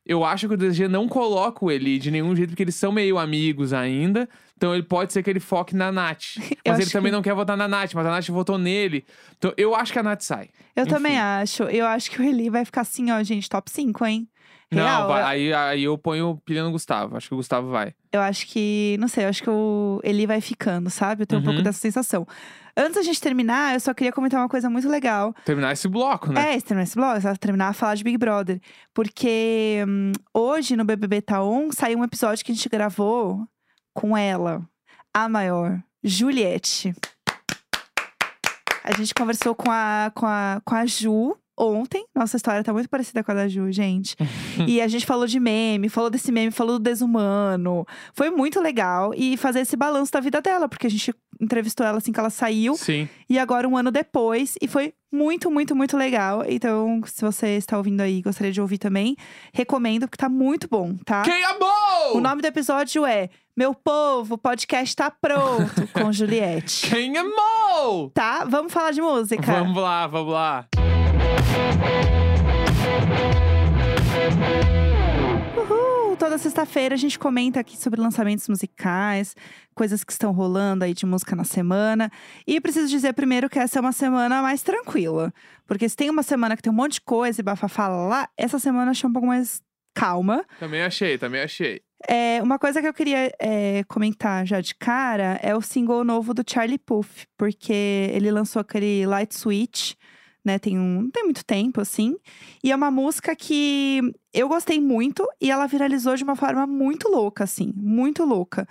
Eu 0.07 0.25
acho 0.25 0.49
que 0.49 0.55
o 0.55 0.57
DG 0.57 0.89
não 0.89 1.07
coloca 1.07 1.63
o 1.63 1.71
Eli 1.71 1.99
de 1.99 2.11
nenhum 2.11 2.35
jeito, 2.35 2.51
porque 2.51 2.63
eles 2.63 2.75
são 2.75 2.91
meio 2.91 3.19
amigos 3.19 3.75
ainda. 3.75 4.27
Então 4.57 4.73
ele 4.73 4.83
pode 4.83 5.13
ser 5.13 5.23
que 5.23 5.29
ele 5.29 5.39
foque 5.39 5.77
na 5.77 5.93
Nath. 5.93 6.23
Mas 6.67 6.79
ele 6.81 6.91
também 6.91 7.11
que- 7.13 7.17
não 7.17 7.23
quer 7.23 7.35
votar 7.35 7.57
na 7.59 7.69
Nath, 7.69 7.93
mas 7.93 8.07
a 8.07 8.11
Nath 8.11 8.29
votou 8.29 8.57
nele. 8.57 9.05
Então 9.37 9.53
eu 9.59 9.75
acho 9.75 9.93
que 9.93 9.99
a 9.99 10.03
Nath 10.03 10.23
sai. 10.23 10.49
Eu 10.75 10.85
Enfim. 10.85 10.95
também 10.95 11.19
acho. 11.19 11.65
Eu 11.65 11.85
acho 11.87 12.11
que 12.11 12.21
o 12.23 12.25
Eli 12.25 12.49
vai 12.49 12.65
ficar 12.65 12.81
assim, 12.81 13.11
ó, 13.11 13.23
gente, 13.23 13.49
top 13.51 13.71
5, 13.71 14.07
hein? 14.07 14.27
Real, 14.71 15.01
não, 15.03 15.09
vai- 15.09 15.23
eu- 15.23 15.27
aí, 15.27 15.55
aí 15.55 15.85
eu 15.85 15.97
ponho 15.97 16.37
pilha 16.45 16.63
no 16.63 16.71
Gustavo. 16.71 17.17
Acho 17.17 17.29
que 17.29 17.35
o 17.35 17.39
Gustavo 17.39 17.71
vai. 17.71 17.95
Eu 18.13 18.21
acho 18.21 18.47
que, 18.47 18.97
não 19.01 19.09
sei, 19.09 19.25
eu 19.25 19.29
acho 19.31 19.43
que 19.43 19.49
o 19.49 20.01
Eli 20.05 20.27
vai 20.27 20.41
ficando, 20.41 20.91
sabe? 20.91 21.23
Eu 21.23 21.27
tenho 21.27 21.41
um 21.41 21.45
pouco 21.45 21.59
Uhum. 21.59 21.65
dessa 21.65 21.79
sensação. 21.81 22.27
Antes 22.77 22.95
da 22.97 23.03
gente 23.03 23.21
terminar, 23.21 23.75
eu 23.75 23.81
só 23.81 23.93
queria 23.95 24.13
comentar 24.13 24.41
uma 24.41 24.49
coisa 24.49 24.69
muito 24.71 24.89
legal. 24.89 25.35
Terminar 25.45 25.73
esse 25.73 25.89
bloco, 25.89 26.31
né? 26.33 26.55
É, 26.57 26.61
terminar 26.61 26.85
esse 26.85 26.95
blog, 26.97 27.21
só 27.21 27.35
terminar 27.35 27.69
a 27.69 27.73
falar 27.73 27.95
de 27.97 28.05
Big 28.05 28.17
Brother. 28.19 28.61
Porque 28.95 29.83
hum, 29.89 30.13
hoje 30.35 30.77
no 30.77 30.85
BBB 30.85 31.23
Tá 31.23 31.43
On 31.43 31.73
saiu 31.73 31.99
um 31.99 32.05
episódio 32.05 32.45
que 32.45 32.53
a 32.53 32.55
gente 32.55 32.69
gravou 32.69 33.47
com 33.95 34.17
ela, 34.17 34.63
a 35.13 35.29
maior, 35.29 35.83
Juliette. 36.05 36.95
A 38.85 38.93
gente 38.97 39.13
conversou 39.13 39.55
com 39.55 39.71
a, 39.71 40.11
com 40.15 40.25
a, 40.27 40.61
com 40.65 40.75
a 40.75 40.87
Ju 40.87 41.37
ontem. 41.59 42.07
Nossa 42.15 42.37
história 42.37 42.63
tá 42.63 42.73
muito 42.73 42.89
parecida 42.89 43.23
com 43.25 43.33
a 43.33 43.35
da 43.35 43.49
Ju, 43.49 43.71
gente. 43.73 44.15
e 44.67 44.81
a 44.81 44.89
gente 44.89 45.07
falou 45.07 45.27
de 45.27 45.39
meme, 45.39 45.89
falou 45.89 46.11
desse 46.11 46.33
meme, 46.33 46.51
falou 46.51 46.79
do 46.79 46.83
desumano. 46.83 47.87
Foi 48.15 48.31
muito 48.31 48.61
legal. 48.61 49.13
E 49.15 49.37
fazer 49.37 49.61
esse 49.61 49.77
balanço 49.77 50.13
da 50.13 50.21
vida 50.21 50.41
dela, 50.41 50.69
porque 50.69 50.87
a 50.87 50.91
gente 50.91 51.15
entrevistou 51.41 51.87
ela 51.87 51.99
assim 51.99 52.13
que 52.13 52.21
ela 52.21 52.31
saiu. 52.31 52.77
Sim. 52.77 53.09
E 53.29 53.39
agora, 53.39 53.69
um 53.69 53.77
ano 53.77 53.91
depois, 53.91 54.57
e 54.61 54.67
foi 54.67 54.93
muito, 55.13 55.51
muito, 55.51 55.75
muito 55.75 55.97
legal. 55.97 56.45
Então, 56.47 57.01
se 57.07 57.23
você 57.23 57.57
está 57.57 57.77
ouvindo 57.77 58.01
aí 58.01 58.19
e 58.19 58.23
gostaria 58.23 58.53
de 58.53 58.61
ouvir 58.61 58.79
também, 58.79 59.17
recomendo, 59.53 60.09
porque 60.09 60.17
tá 60.17 60.29
muito 60.29 60.69
bom, 60.69 60.97
tá? 61.05 61.23
Quem 61.23 61.45
amou? 61.45 62.17
O 62.17 62.21
nome 62.21 62.43
do 62.43 62.47
episódio 62.47 63.07
é 63.07 63.29
Meu 63.57 63.75
Povo, 63.75 64.35
o 64.35 64.39
podcast 64.39 64.95
tá 64.97 65.11
pronto, 65.11 65.89
com 65.93 66.13
Juliette. 66.13 66.89
Quem 66.89 67.17
amou? 67.17 68.11
Tá? 68.11 68.45
Vamos 68.45 68.73
falar 68.73 68.93
de 68.93 69.01
música. 69.01 69.53
Vamos 69.53 69.83
lá, 69.83 70.07
vamos 70.07 70.33
lá. 70.33 70.67
Toda 76.29 76.37
sexta-feira 76.37 76.95
a 76.95 76.99
gente 76.99 77.19
comenta 77.19 77.59
aqui 77.59 77.75
sobre 77.75 77.99
lançamentos 77.99 78.47
musicais, 78.51 79.35
coisas 79.75 80.05
que 80.05 80.13
estão 80.13 80.31
rolando 80.31 80.85
aí 80.85 80.93
de 80.93 81.07
música 81.07 81.35
na 81.35 81.43
semana. 81.43 82.13
E 82.47 82.61
preciso 82.61 82.87
dizer 82.87 83.15
primeiro 83.15 83.49
que 83.49 83.59
essa 83.59 83.79
é 83.79 83.81
uma 83.81 83.93
semana 83.93 84.43
mais 84.43 84.61
tranquila. 84.61 85.33
Porque 85.67 85.89
se 85.89 85.97
tem 85.97 86.11
uma 86.11 86.23
semana 86.23 86.55
que 86.55 86.61
tem 86.61 86.71
um 86.71 86.77
monte 86.77 86.97
de 86.97 87.01
coisa 87.01 87.41
e 87.41 87.43
bafafá 87.43 87.89
lá, 87.89 88.29
essa 88.37 88.59
semana 88.59 88.89
eu 88.89 88.91
achei 88.91 89.09
um 89.09 89.13
pouco 89.15 89.27
mais 89.27 89.63
calma. 89.95 90.45
Também 90.61 90.83
achei, 90.83 91.17
também 91.17 91.41
achei. 91.41 91.81
É, 92.07 92.43
uma 92.43 92.59
coisa 92.59 92.83
que 92.83 92.87
eu 92.87 92.93
queria 92.93 93.33
é, 93.41 93.83
comentar 93.85 94.47
já 94.47 94.61
de 94.61 94.75
cara 94.75 95.41
é 95.43 95.57
o 95.57 95.63
single 95.63 96.05
novo 96.05 96.35
do 96.35 96.45
Charlie 96.47 96.79
Puth, 96.79 97.25
porque 97.39 98.11
ele 98.13 98.31
lançou 98.31 98.61
aquele 98.61 99.07
Light 99.07 99.35
Switch, 99.35 99.95
né? 100.49 100.59
Tem 100.59 100.79
um, 100.79 101.11
tem 101.11 101.25
muito 101.25 101.45
tempo 101.45 101.81
assim, 101.81 102.17
e 102.65 102.73
é 102.73 102.77
uma 102.77 102.91
música 102.91 103.37
que 103.37 104.01
eu 104.33 104.49
gostei 104.49 104.81
muito 104.81 105.27
e 105.41 105.51
ela 105.51 105.67
viralizou 105.67 106.17
de 106.17 106.25
uma 106.25 106.35
forma 106.35 106.67
muito 106.67 107.09
louca, 107.09 107.45
assim, 107.45 107.71
muito 107.77 108.25
louca. 108.25 108.67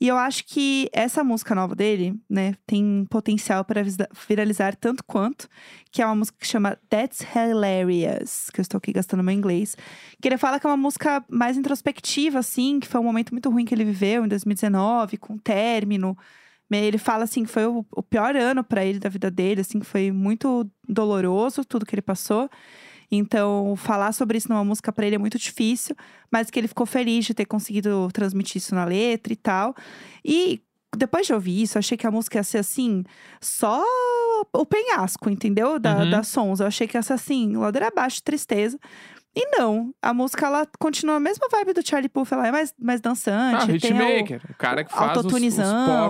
E 0.00 0.06
eu 0.06 0.16
acho 0.16 0.44
que 0.46 0.88
essa 0.92 1.24
música 1.24 1.52
nova 1.54 1.74
dele, 1.74 2.14
né, 2.30 2.54
tem 2.64 3.04
potencial 3.10 3.64
para 3.64 3.82
viralizar 4.28 4.76
tanto 4.76 5.02
quanto, 5.04 5.48
que 5.90 6.00
é 6.00 6.06
uma 6.06 6.14
música 6.14 6.38
que 6.38 6.46
chama 6.46 6.78
That's 6.88 7.26
Hilarious, 7.34 8.50
que 8.50 8.60
eu 8.60 8.62
estou 8.62 8.78
aqui 8.78 8.92
gastando 8.92 9.22
meu 9.22 9.34
inglês. 9.34 9.76
Que 10.22 10.28
ele 10.28 10.38
fala 10.38 10.60
que 10.60 10.66
é 10.66 10.70
uma 10.70 10.76
música 10.76 11.24
mais 11.28 11.56
introspectiva, 11.56 12.38
assim, 12.38 12.78
que 12.78 12.86
foi 12.86 13.00
um 13.00 13.04
momento 13.04 13.32
muito 13.32 13.50
ruim 13.50 13.64
que 13.64 13.74
ele 13.74 13.84
viveu 13.84 14.24
em 14.24 14.28
2019, 14.28 15.16
com 15.16 15.34
o 15.34 15.40
término. 15.40 16.16
Ele 16.70 16.98
fala 16.98 17.24
assim 17.24 17.44
que 17.44 17.50
foi 17.50 17.66
o, 17.66 17.84
o 17.94 18.02
pior 18.02 18.34
ano 18.36 18.64
para 18.64 18.84
ele 18.84 18.98
da 18.98 19.08
vida 19.08 19.30
dele, 19.30 19.60
assim, 19.60 19.78
que 19.78 19.86
foi 19.86 20.10
muito 20.10 20.68
doloroso 20.88 21.64
tudo 21.64 21.86
que 21.86 21.94
ele 21.94 22.02
passou. 22.02 22.48
Então, 23.10 23.74
falar 23.76 24.10
sobre 24.12 24.36
isso 24.36 24.48
numa 24.48 24.64
música 24.64 24.92
para 24.92 25.06
ele 25.06 25.14
é 25.14 25.18
muito 25.18 25.38
difícil, 25.38 25.94
mas 26.30 26.50
que 26.50 26.58
ele 26.58 26.66
ficou 26.66 26.84
feliz 26.86 27.24
de 27.24 27.34
ter 27.34 27.44
conseguido 27.44 28.08
transmitir 28.12 28.56
isso 28.56 28.74
na 28.74 28.84
letra 28.84 29.32
e 29.32 29.36
tal. 29.36 29.74
E 30.24 30.60
depois 30.96 31.26
de 31.26 31.32
ouvir 31.32 31.62
isso, 31.62 31.78
achei 31.78 31.96
que 31.96 32.06
a 32.06 32.10
música 32.10 32.38
ia 32.38 32.42
ser 32.42 32.58
assim, 32.58 33.04
só 33.40 33.80
o 34.52 34.66
penhasco, 34.66 35.30
entendeu? 35.30 35.78
Da, 35.78 35.98
Uhum. 36.02 36.10
das 36.10 36.28
sons. 36.28 36.58
Eu 36.58 36.66
achei 36.66 36.88
que 36.88 36.96
ia 36.96 37.02
ser 37.02 37.12
assim, 37.12 37.56
ladeira 37.56 37.88
abaixo, 37.88 38.20
tristeza. 38.24 38.78
E 39.38 39.44
não, 39.58 39.94
a 40.00 40.14
música 40.14 40.46
ela 40.46 40.66
continua 40.78 41.16
a 41.16 41.20
mesma 41.20 41.46
vibe 41.50 41.74
do 41.74 41.86
Charlie 41.86 42.08
Puth, 42.08 42.32
ela 42.32 42.46
é 42.48 42.50
mais, 42.52 42.72
mais 42.80 43.02
dançante. 43.02 43.56
Ah, 43.64 43.66
tem 43.66 43.74
o- 43.74 43.76
hitmaker. 43.76 44.40
O 44.50 44.54
cara 44.54 44.82
que 44.82 44.90
faz 44.90 45.12
os, 45.18 45.26
os 45.26 45.30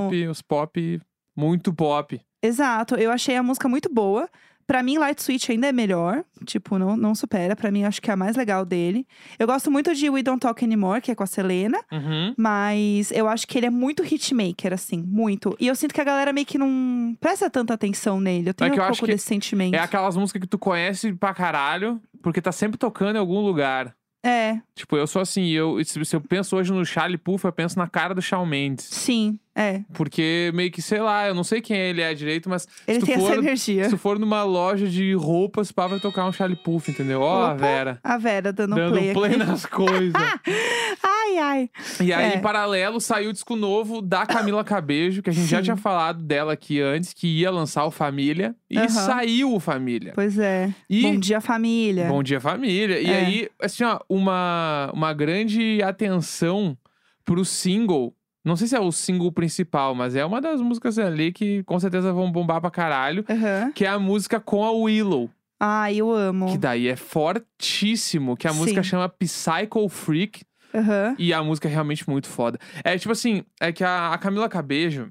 pop, 0.04 0.28
os 0.28 0.42
pop 0.42 1.02
muito 1.36 1.74
pop. 1.74 2.20
Exato, 2.40 2.94
eu 2.94 3.10
achei 3.10 3.34
a 3.34 3.42
música 3.42 3.68
muito 3.68 3.92
boa. 3.92 4.28
Pra 4.66 4.82
mim, 4.82 4.98
Light 4.98 5.22
Switch 5.22 5.48
ainda 5.48 5.68
é 5.68 5.72
melhor. 5.72 6.24
Tipo, 6.44 6.78
não, 6.78 6.96
não 6.96 7.14
supera. 7.14 7.54
Pra 7.54 7.70
mim, 7.70 7.84
acho 7.84 8.02
que 8.02 8.10
é 8.10 8.14
a 8.14 8.16
mais 8.16 8.36
legal 8.36 8.64
dele. 8.64 9.06
Eu 9.38 9.46
gosto 9.46 9.70
muito 9.70 9.94
de 9.94 10.10
We 10.10 10.22
Don't 10.22 10.40
Talk 10.40 10.64
Anymore, 10.64 11.00
que 11.00 11.10
é 11.10 11.14
com 11.14 11.22
a 11.22 11.26
Selena. 11.26 11.78
Uhum. 11.92 12.34
Mas 12.36 13.12
eu 13.12 13.28
acho 13.28 13.46
que 13.46 13.56
ele 13.58 13.66
é 13.66 13.70
muito 13.70 14.02
hitmaker, 14.02 14.72
assim, 14.72 15.02
muito. 15.06 15.56
E 15.60 15.68
eu 15.68 15.74
sinto 15.76 15.94
que 15.94 16.00
a 16.00 16.04
galera 16.04 16.32
meio 16.32 16.46
que 16.46 16.58
não 16.58 17.16
presta 17.20 17.48
tanta 17.48 17.74
atenção 17.74 18.20
nele. 18.20 18.50
Eu 18.50 18.54
tenho 18.54 18.72
que 18.72 18.78
eu 18.78 18.82
um 18.82 18.86
acho 18.86 19.00
pouco 19.00 19.12
desse 19.12 19.26
sentimento. 19.26 19.74
É 19.74 19.78
aquelas 19.78 20.16
músicas 20.16 20.42
que 20.42 20.48
tu 20.48 20.58
conhece 20.58 21.12
pra 21.12 21.32
caralho, 21.32 22.00
porque 22.22 22.42
tá 22.42 22.50
sempre 22.50 22.76
tocando 22.76 23.16
em 23.16 23.20
algum 23.20 23.40
lugar. 23.40 23.94
É, 24.28 24.58
Tipo, 24.74 24.96
eu 24.96 25.06
sou 25.06 25.22
assim, 25.22 25.48
eu, 25.50 25.78
se 25.84 26.14
eu 26.16 26.20
penso 26.20 26.56
hoje 26.56 26.72
no 26.72 26.84
Charlie 26.84 27.16
Puth, 27.16 27.44
eu 27.44 27.52
penso 27.52 27.78
na 27.78 27.86
cara 27.86 28.14
do 28.14 28.20
Shawn 28.20 28.44
Mendes. 28.44 28.84
sim, 28.84 29.38
é. 29.54 29.80
Porque 29.94 30.50
meio 30.54 30.70
que, 30.70 30.82
sei 30.82 31.00
lá, 31.00 31.26
eu 31.28 31.34
não 31.34 31.42
sei 31.44 31.62
quem 31.62 31.76
ele 31.78 32.02
é 32.02 32.12
direito, 32.12 32.46
mas 32.50 32.68
Ele 32.86 33.00
tem 33.06 33.18
for, 33.18 33.30
essa 33.30 33.40
energia. 33.40 33.84
se 33.84 33.90
tu 33.90 33.96
for 33.96 34.18
numa 34.18 34.42
loja 34.44 34.86
de 34.86 35.14
roupas, 35.14 35.72
pá, 35.72 35.86
vai 35.86 35.98
tocar 35.98 36.26
um 36.26 36.32
Charlie 36.32 36.58
Puth, 36.62 36.88
entendeu? 36.88 37.20
Ó, 37.22 37.42
a 37.42 37.46
Opa, 37.46 37.54
Vera. 37.54 37.98
A 38.04 38.18
Vera 38.18 38.52
dando, 38.52 38.74
Dando 38.74 38.92
play, 38.92 39.14
play, 39.14 39.30
aqui. 39.30 39.38
nas 39.38 39.64
coisas. 39.64 40.12
Ai, 41.28 41.38
ai. 41.38 41.70
E 42.00 42.12
aí, 42.12 42.32
É. 42.32 42.36
em 42.36 42.40
paralelo, 42.40 43.00
saiu 43.00 43.30
o 43.30 43.32
disco 43.32 43.56
novo 43.56 44.00
da 44.00 44.24
Camila 44.26 44.62
Cabejo, 44.62 45.22
que 45.22 45.30
a 45.30 45.32
gente 45.32 45.46
já 45.46 45.58
Sim. 45.58 45.64
tinha 45.64 45.76
falado 45.76 46.22
dela 46.22 46.52
aqui 46.52 46.80
antes, 46.80 47.12
que 47.12 47.26
ia 47.26 47.50
lançar 47.50 47.84
o 47.84 47.90
Família. 47.90 48.54
E 48.70 48.78
Aham. 48.78 48.88
saiu 48.88 49.54
o 49.54 49.60
Família. 49.60 50.12
Pois 50.14 50.38
é. 50.38 50.72
E- 50.88 51.02
Bom 51.02 51.18
dia, 51.18 51.40
família. 51.40 52.06
Bom 52.06 52.22
dia, 52.22 52.40
família. 52.40 53.00
E 53.00 53.06
É. 53.10 53.16
aí, 53.18 53.48
assim, 53.60 53.84
ó, 53.84 53.98
uma, 54.08 54.90
uma 54.94 55.12
grande 55.12 55.82
atenção 55.82 56.76
pro 57.24 57.44
single. 57.44 58.14
Não 58.44 58.54
sei 58.54 58.68
se 58.68 58.76
é 58.76 58.80
o 58.80 58.92
single 58.92 59.32
principal, 59.32 59.92
mas 59.94 60.14
é 60.14 60.24
uma 60.24 60.40
das 60.40 60.60
músicas 60.60 60.98
ali 61.00 61.32
que 61.32 61.64
com 61.64 61.80
certeza 61.80 62.12
vão 62.12 62.30
bombar 62.30 62.60
pra 62.60 62.70
caralho. 62.70 63.24
Aham. 63.28 63.72
Que 63.74 63.84
é 63.84 63.88
a 63.88 63.98
música 63.98 64.38
com 64.38 64.64
a 64.64 64.70
Willow. 64.70 65.28
Ai, 65.58 65.96
eu 65.96 66.12
amo. 66.12 66.52
Que 66.52 66.58
daí 66.58 66.86
é 66.86 66.94
fortíssimo. 66.96 68.36
Que 68.36 68.46
a 68.46 68.52
música 68.52 68.82
Sim. 68.82 68.90
chama 68.90 69.08
Psycho 69.08 69.88
Freak. 69.88 70.44
Aham. 70.76 71.14
E 71.18 71.32
a 71.32 71.42
música 71.42 71.68
é 71.68 71.70
realmente 71.72 72.08
muito 72.08 72.28
foda. 72.28 72.58
É 72.84 72.96
tipo 72.98 73.12
assim, 73.12 73.42
é 73.60 73.72
que 73.72 73.82
a, 73.84 74.12
a 74.12 74.18
Camila 74.18 74.48
Cabejo, 74.48 75.10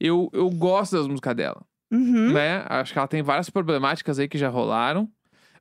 eu, 0.00 0.28
eu 0.32 0.50
gosto 0.50 0.96
das 0.96 1.06
músicas 1.06 1.34
dela, 1.36 1.62
Uhum. 1.90 2.32
né? 2.32 2.64
Acho 2.68 2.92
que 2.92 2.98
ela 2.98 3.06
tem 3.08 3.22
várias 3.22 3.48
problemáticas 3.48 4.18
aí 4.18 4.26
que 4.28 4.36
já 4.38 4.48
rolaram, 4.48 5.08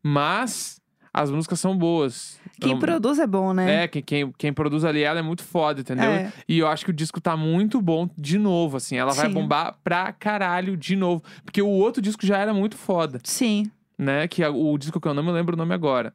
mas 0.03 0.79
as 1.13 1.31
músicas 1.31 1.59
são 1.59 1.77
boas. 1.77 2.37
Quem 2.59 2.77
produz 2.77 3.19
é 3.19 3.27
bom, 3.27 3.53
né? 3.53 3.83
É, 3.83 3.87
quem, 3.87 4.01
quem, 4.01 4.31
quem 4.37 4.53
produz 4.53 4.83
ali 4.83 5.01
ela 5.01 5.19
é 5.19 5.21
muito 5.21 5.43
foda, 5.43 5.81
entendeu? 5.81 6.11
É. 6.11 6.31
E 6.47 6.59
eu 6.59 6.67
acho 6.67 6.83
que 6.85 6.91
o 6.91 6.93
disco 6.93 7.21
tá 7.21 7.37
muito 7.37 7.81
bom 7.81 8.09
de 8.17 8.37
novo, 8.37 8.77
assim. 8.77 8.97
Ela 8.97 9.13
vai 9.13 9.27
Sim. 9.27 9.33
bombar 9.33 9.77
pra 9.83 10.11
caralho 10.11 10.75
de 10.75 10.95
novo. 10.95 11.23
Porque 11.43 11.61
o 11.61 11.69
outro 11.69 12.01
disco 12.01 12.25
já 12.25 12.37
era 12.37 12.53
muito 12.53 12.75
foda, 12.75 13.19
Sim. 13.23 13.69
né? 13.97 14.27
Que 14.27 14.43
é 14.43 14.49
o 14.49 14.77
disco 14.77 14.99
que 14.99 15.07
eu 15.07 15.13
não 15.13 15.23
me 15.23 15.31
lembro 15.31 15.55
o 15.55 15.57
nome 15.57 15.73
agora. 15.73 16.13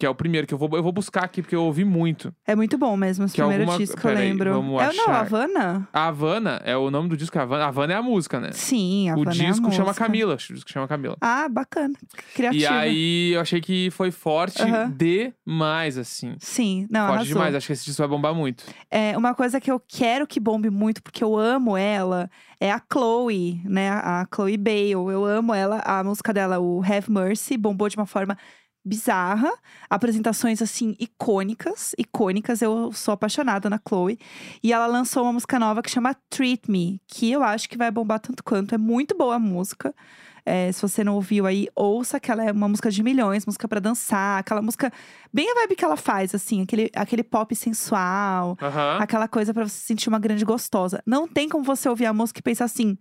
Que 0.00 0.06
é 0.06 0.08
o 0.08 0.14
primeiro, 0.14 0.46
que 0.46 0.54
eu 0.54 0.56
vou, 0.56 0.66
eu 0.72 0.82
vou 0.82 0.92
buscar 0.92 1.24
aqui, 1.24 1.42
porque 1.42 1.54
eu 1.54 1.62
ouvi 1.62 1.84
muito. 1.84 2.34
É 2.46 2.56
muito 2.56 2.78
bom 2.78 2.96
mesmo, 2.96 3.26
esse 3.26 3.34
Que 3.34 3.42
primeiro 3.42 3.64
alguma- 3.64 3.78
disco, 3.78 4.08
eu 4.08 4.14
lembro. 4.14 4.54
vamos 4.54 4.80
é 4.82 4.88
o 4.88 4.92
não, 4.94 5.02
achar. 5.04 5.20
Havana? 5.20 5.88
A 5.92 6.06
Havana 6.08 6.62
é 6.64 6.74
o 6.74 6.90
nome 6.90 7.10
do 7.10 7.18
disco. 7.18 7.38
A 7.38 7.42
Havana, 7.42 7.66
Havana 7.66 7.92
é 7.92 7.96
a 7.96 8.02
música, 8.02 8.40
né? 8.40 8.48
Sim, 8.52 9.10
o 9.10 9.12
Havana 9.12 9.30
é 9.30 9.32
a 9.46 9.50
disco 9.50 9.70
chama 9.70 9.88
música. 9.88 10.04
Camila. 10.06 10.34
O 10.34 10.36
disco 10.38 10.70
chama 10.72 10.88
Camila. 10.88 11.18
Ah, 11.20 11.46
bacana. 11.50 11.92
Criativa. 12.34 12.62
E 12.62 12.66
aí 12.66 13.32
eu 13.34 13.42
achei 13.42 13.60
que 13.60 13.90
foi 13.90 14.10
forte 14.10 14.62
Aham. 14.62 14.90
demais, 15.46 15.98
assim. 15.98 16.34
Sim, 16.38 16.86
não, 16.90 17.00
forte 17.00 17.14
arrasou. 17.16 17.34
demais. 17.34 17.54
Acho 17.54 17.66
que 17.66 17.72
esse 17.74 17.84
disco 17.84 18.00
vai 18.00 18.08
bombar 18.08 18.34
muito. 18.34 18.64
É, 18.90 19.14
uma 19.18 19.34
coisa 19.34 19.60
que 19.60 19.70
eu 19.70 19.78
quero 19.86 20.26
que 20.26 20.40
bombe 20.40 20.70
muito, 20.70 21.02
porque 21.02 21.22
eu 21.22 21.36
amo 21.36 21.76
ela, 21.76 22.30
é 22.58 22.72
a 22.72 22.80
Chloe, 22.90 23.60
né? 23.66 23.90
A 23.90 24.26
Chloe 24.34 24.56
Bale. 24.56 24.92
Eu 24.92 25.26
amo 25.26 25.52
ela, 25.52 25.82
a 25.84 26.02
música 26.02 26.32
dela, 26.32 26.58
o 26.58 26.82
Have 26.82 27.10
Mercy, 27.12 27.58
bombou 27.58 27.86
de 27.86 27.96
uma 27.98 28.06
forma 28.06 28.34
bizarra. 28.84 29.50
Apresentações, 29.88 30.62
assim, 30.62 30.96
icônicas. 30.98 31.94
Icônicas. 31.98 32.62
Eu 32.62 32.92
sou 32.92 33.12
apaixonada 33.14 33.68
na 33.70 33.80
Chloe. 33.86 34.18
E 34.62 34.72
ela 34.72 34.86
lançou 34.86 35.22
uma 35.24 35.32
música 35.32 35.58
nova 35.58 35.82
que 35.82 35.90
chama 35.90 36.14
Treat 36.28 36.70
Me, 36.70 37.00
que 37.06 37.30
eu 37.30 37.42
acho 37.42 37.68
que 37.68 37.76
vai 37.78 37.90
bombar 37.90 38.20
tanto 38.20 38.42
quanto. 38.44 38.74
É 38.74 38.78
muito 38.78 39.16
boa 39.16 39.36
a 39.36 39.38
música. 39.38 39.94
É, 40.44 40.72
se 40.72 40.80
você 40.80 41.04
não 41.04 41.14
ouviu 41.16 41.46
aí, 41.46 41.68
ouça 41.76 42.18
que 42.18 42.30
ela 42.32 42.42
é 42.42 42.50
uma 42.50 42.66
música 42.66 42.90
de 42.90 43.02
milhões, 43.02 43.44
música 43.44 43.68
pra 43.68 43.78
dançar, 43.78 44.38
aquela 44.40 44.62
música 44.62 44.90
bem 45.32 45.50
a 45.50 45.54
vibe 45.54 45.76
que 45.76 45.84
ela 45.84 45.98
faz, 45.98 46.34
assim, 46.34 46.62
aquele, 46.62 46.90
aquele 46.96 47.22
pop 47.22 47.54
sensual, 47.54 48.56
aquela 48.98 49.28
coisa 49.28 49.52
pra 49.52 49.64
você 49.68 49.74
se 49.78 49.84
sentir 49.86 50.08
uma 50.08 50.18
grande 50.18 50.42
gostosa. 50.44 51.02
Não 51.06 51.28
tem 51.28 51.46
como 51.46 51.62
você 51.62 51.90
ouvir 51.90 52.06
a 52.06 52.12
música 52.14 52.40
e 52.40 52.42
pensar 52.42 52.64
assim: 52.64 52.96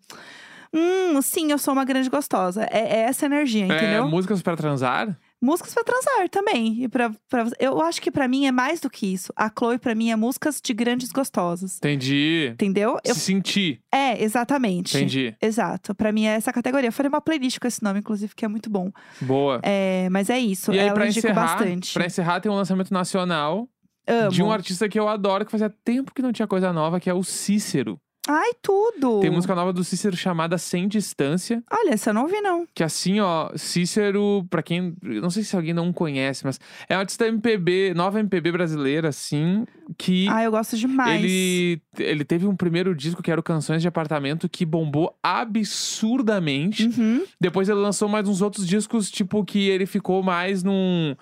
hum, 0.74 1.22
sim, 1.22 1.50
eu 1.50 1.58
sou 1.58 1.74
uma 1.74 1.86
grande 1.86 2.10
gostosa. 2.10 2.64
É, 2.70 2.80
é 2.80 3.00
essa 3.04 3.26
energia, 3.26 3.64
É, 3.64 3.78
entendeu? 3.78 4.08
músicas 4.10 4.42
pra 4.42 4.56
transar? 4.58 5.18
Músicas 5.42 5.74
pra 5.74 5.84
transar 5.86 6.28
também. 6.30 6.84
E 6.84 6.88
pra, 6.90 7.12
pra, 7.30 7.48
eu 7.60 7.82
acho 7.82 8.02
que 8.02 8.12
pra 8.12 8.28
mim 8.28 8.46
é 8.46 8.52
mais 8.52 8.82
do 8.82 8.90
que 8.90 9.08
isso. 9.14 9.32
A 9.36 9.50
Chloe, 9.50 9.78
pra 9.78 9.96
mim, 9.96 10.12
é 10.12 10.16
músicas 10.16 10.60
de 10.62 10.74
grandes 10.74 11.12
gostosas. 11.12 11.78
Entendi. 11.78 12.50
Entendeu? 12.54 12.98
Eu- 13.06 13.14
Se 13.16 13.22
sentir. 13.22 13.80
é, 13.92 14.22
exatamente. 14.22 14.98
Entendi. 14.98 15.34
Exato. 15.42 15.96
Pra 15.96 16.12
mim 16.12 16.26
é 16.26 16.32
essa 16.36 16.52
categoria. 16.52 16.90
Eu 16.90 16.94
falei 16.94 17.08
uma 17.10 17.22
playlist 17.22 17.58
com 17.60 17.68
esse 17.68 17.82
nome, 17.82 18.00
inclusive, 18.00 18.36
que 18.36 18.44
é 18.44 18.48
muito 18.50 18.70
bom. 18.70 18.92
Boa. 19.22 19.60
É, 19.64 20.10
mas 20.10 20.30
é 20.30 20.38
isso. 20.38 20.74
e 20.74 20.80
aí, 20.80 20.88
Ela 20.88 20.94
pra 20.94 21.08
encerrar, 21.08 21.34
bastante. 21.58 21.94
pra 21.94 22.06
encerrar, 22.06 22.40
tem 22.42 22.52
um 22.52 22.56
lançamento 22.56 22.94
nacional 22.94 23.70
Amo. 24.08 24.32
de 24.32 24.44
um 24.44 24.52
artista 24.52 24.90
que 24.90 25.00
eu 25.00 25.08
adoro, 25.08 25.46
que 25.46 25.52
fazia 25.52 25.70
tempo 25.70 26.14
que 26.14 26.22
não 26.22 26.34
tinha 26.34 26.48
coisa 26.48 26.74
nova, 26.74 27.00
que 27.00 27.10
é 27.10 27.14
o 27.14 27.24
Cícero. 27.24 27.98
Ai, 28.28 28.52
tudo! 28.62 29.22
Tem 29.22 29.30
música 29.30 29.56
nova 29.56 29.74
do 29.74 29.84
Cícero 29.84 30.16
chamada 30.16 30.58
Sem 30.58 30.88
Distância. 30.88 31.64
Olha, 31.72 31.94
essa 31.94 32.10
eu 32.10 32.14
não 32.14 32.24
ouvi, 32.24 32.40
não. 32.42 32.68
Que 32.76 32.84
assim, 32.84 33.20
ó, 33.20 33.50
Cícero, 33.56 34.46
pra 34.50 34.62
quem. 34.62 34.96
Não 35.02 35.30
sei 35.30 35.44
se 35.44 35.56
alguém 35.56 35.74
não 35.74 35.92
conhece, 35.92 36.46
mas 36.46 36.60
é 36.88 36.96
um 36.96 37.00
artista 37.00 37.28
MPB, 37.28 37.94
nova 37.96 38.20
MPB 38.20 38.52
brasileira, 38.52 39.10
assim, 39.10 39.66
que. 39.98 40.28
Ah, 40.30 40.44
eu 40.44 40.52
gosto 40.52 40.78
demais. 40.78 41.24
Ele, 41.24 41.82
ele 41.98 42.24
teve 42.24 42.46
um 42.46 42.56
primeiro 42.56 42.94
disco 42.94 43.24
que 43.24 43.32
era 43.32 43.40
o 43.40 43.44
Canções 43.44 43.82
de 43.82 43.88
Apartamento, 43.88 44.50
que 44.50 44.66
bombou 44.66 45.18
absurdamente. 45.24 46.88
Uhum. 46.88 47.24
Depois 47.40 47.70
ele 47.70 47.80
lançou 47.80 48.08
mais 48.08 48.28
uns 48.28 48.42
outros 48.42 48.68
discos, 48.68 49.10
tipo, 49.10 49.44
que 49.44 49.70
ele 49.70 49.86
ficou 49.86 50.22
mais 50.22 50.62
num. 50.62 51.16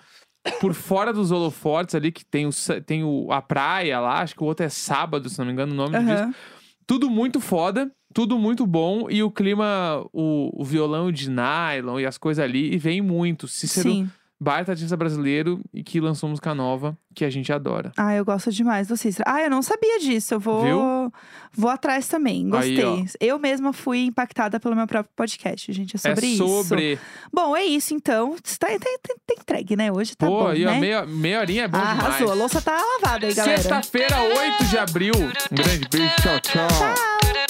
Por 0.60 0.72
fora 0.72 1.12
dos 1.12 1.30
holofotes 1.30 1.94
ali, 1.94 2.10
que 2.10 2.24
tem, 2.24 2.46
o, 2.46 2.50
tem 2.86 3.04
o, 3.04 3.30
a 3.30 3.42
praia 3.42 4.00
lá, 4.00 4.22
acho 4.22 4.34
que 4.34 4.42
o 4.42 4.46
outro 4.46 4.64
é 4.64 4.68
sábado, 4.68 5.28
se 5.28 5.38
não 5.38 5.44
me 5.44 5.52
engano, 5.52 5.72
o 5.72 5.76
nome 5.76 5.98
do 5.98 6.04
disco. 6.04 6.34
Tudo 6.88 7.10
muito 7.10 7.38
foda, 7.38 7.92
tudo 8.14 8.38
muito 8.38 8.66
bom. 8.66 9.10
E 9.10 9.22
o 9.22 9.30
clima, 9.30 10.02
o, 10.10 10.50
o 10.58 10.64
violão 10.64 11.12
de 11.12 11.28
nylon 11.28 12.00
e 12.00 12.06
as 12.06 12.16
coisas 12.16 12.42
ali, 12.42 12.72
e 12.72 12.78
vem 12.78 13.02
muito. 13.02 13.46
Cícero, 13.46 13.90
Sim. 13.90 14.10
Baita 14.40 14.72
artista 14.72 14.96
brasileiro 14.96 15.60
e 15.72 15.82
que 15.82 16.00
lançou 16.00 16.28
música 16.28 16.54
nova, 16.54 16.96
que 17.14 17.24
a 17.24 17.30
gente 17.30 17.52
adora. 17.52 17.92
Ah, 17.96 18.14
eu 18.14 18.24
gosto 18.24 18.52
demais 18.52 18.86
do 18.86 18.96
Cícero. 18.96 19.24
Ah, 19.26 19.42
eu 19.42 19.50
não 19.50 19.62
sabia 19.62 19.98
disso. 19.98 20.34
Eu 20.34 20.40
vou, 20.40 20.62
Viu? 20.62 21.12
vou 21.52 21.70
atrás 21.70 22.06
também. 22.06 22.48
Gostei. 22.48 22.84
Aí, 22.84 23.06
eu 23.20 23.38
mesma 23.38 23.72
fui 23.72 24.04
impactada 24.04 24.60
pelo 24.60 24.76
meu 24.76 24.86
próprio 24.86 25.12
podcast, 25.16 25.72
gente. 25.72 25.96
É 25.96 25.98
sobre 25.98 26.26
é 26.26 26.30
isso. 26.30 26.62
sobre. 26.62 26.98
Bom, 27.32 27.56
é 27.56 27.64
isso 27.64 27.94
então. 27.94 28.36
Tá, 28.58 28.68
tá, 28.68 28.78
tá, 28.78 29.14
tá 29.26 29.34
entregue, 29.38 29.76
né? 29.76 29.90
Hoje 29.90 30.16
tá 30.16 30.26
Pô, 30.26 30.40
bom, 30.40 30.46
aí, 30.48 30.64
ó, 30.64 30.70
né? 30.70 30.80
meia, 30.80 31.06
meia 31.06 31.40
horinha 31.40 31.64
é 31.64 31.68
bom 31.68 31.78
Arrasou. 31.78 32.08
A 32.08 32.18
demais. 32.18 32.38
louça 32.38 32.60
tá 32.60 32.76
lavada 32.76 33.26
aí, 33.26 33.34
galera. 33.34 33.58
Sexta-feira, 33.58 34.16
8 34.20 34.64
de 34.66 34.78
abril. 34.78 35.14
Um 35.16 35.54
grande 35.54 35.88
beijo, 35.90 36.14
tchau, 36.22 36.40
tchau. 36.40 36.68
Tchau. 36.68 37.47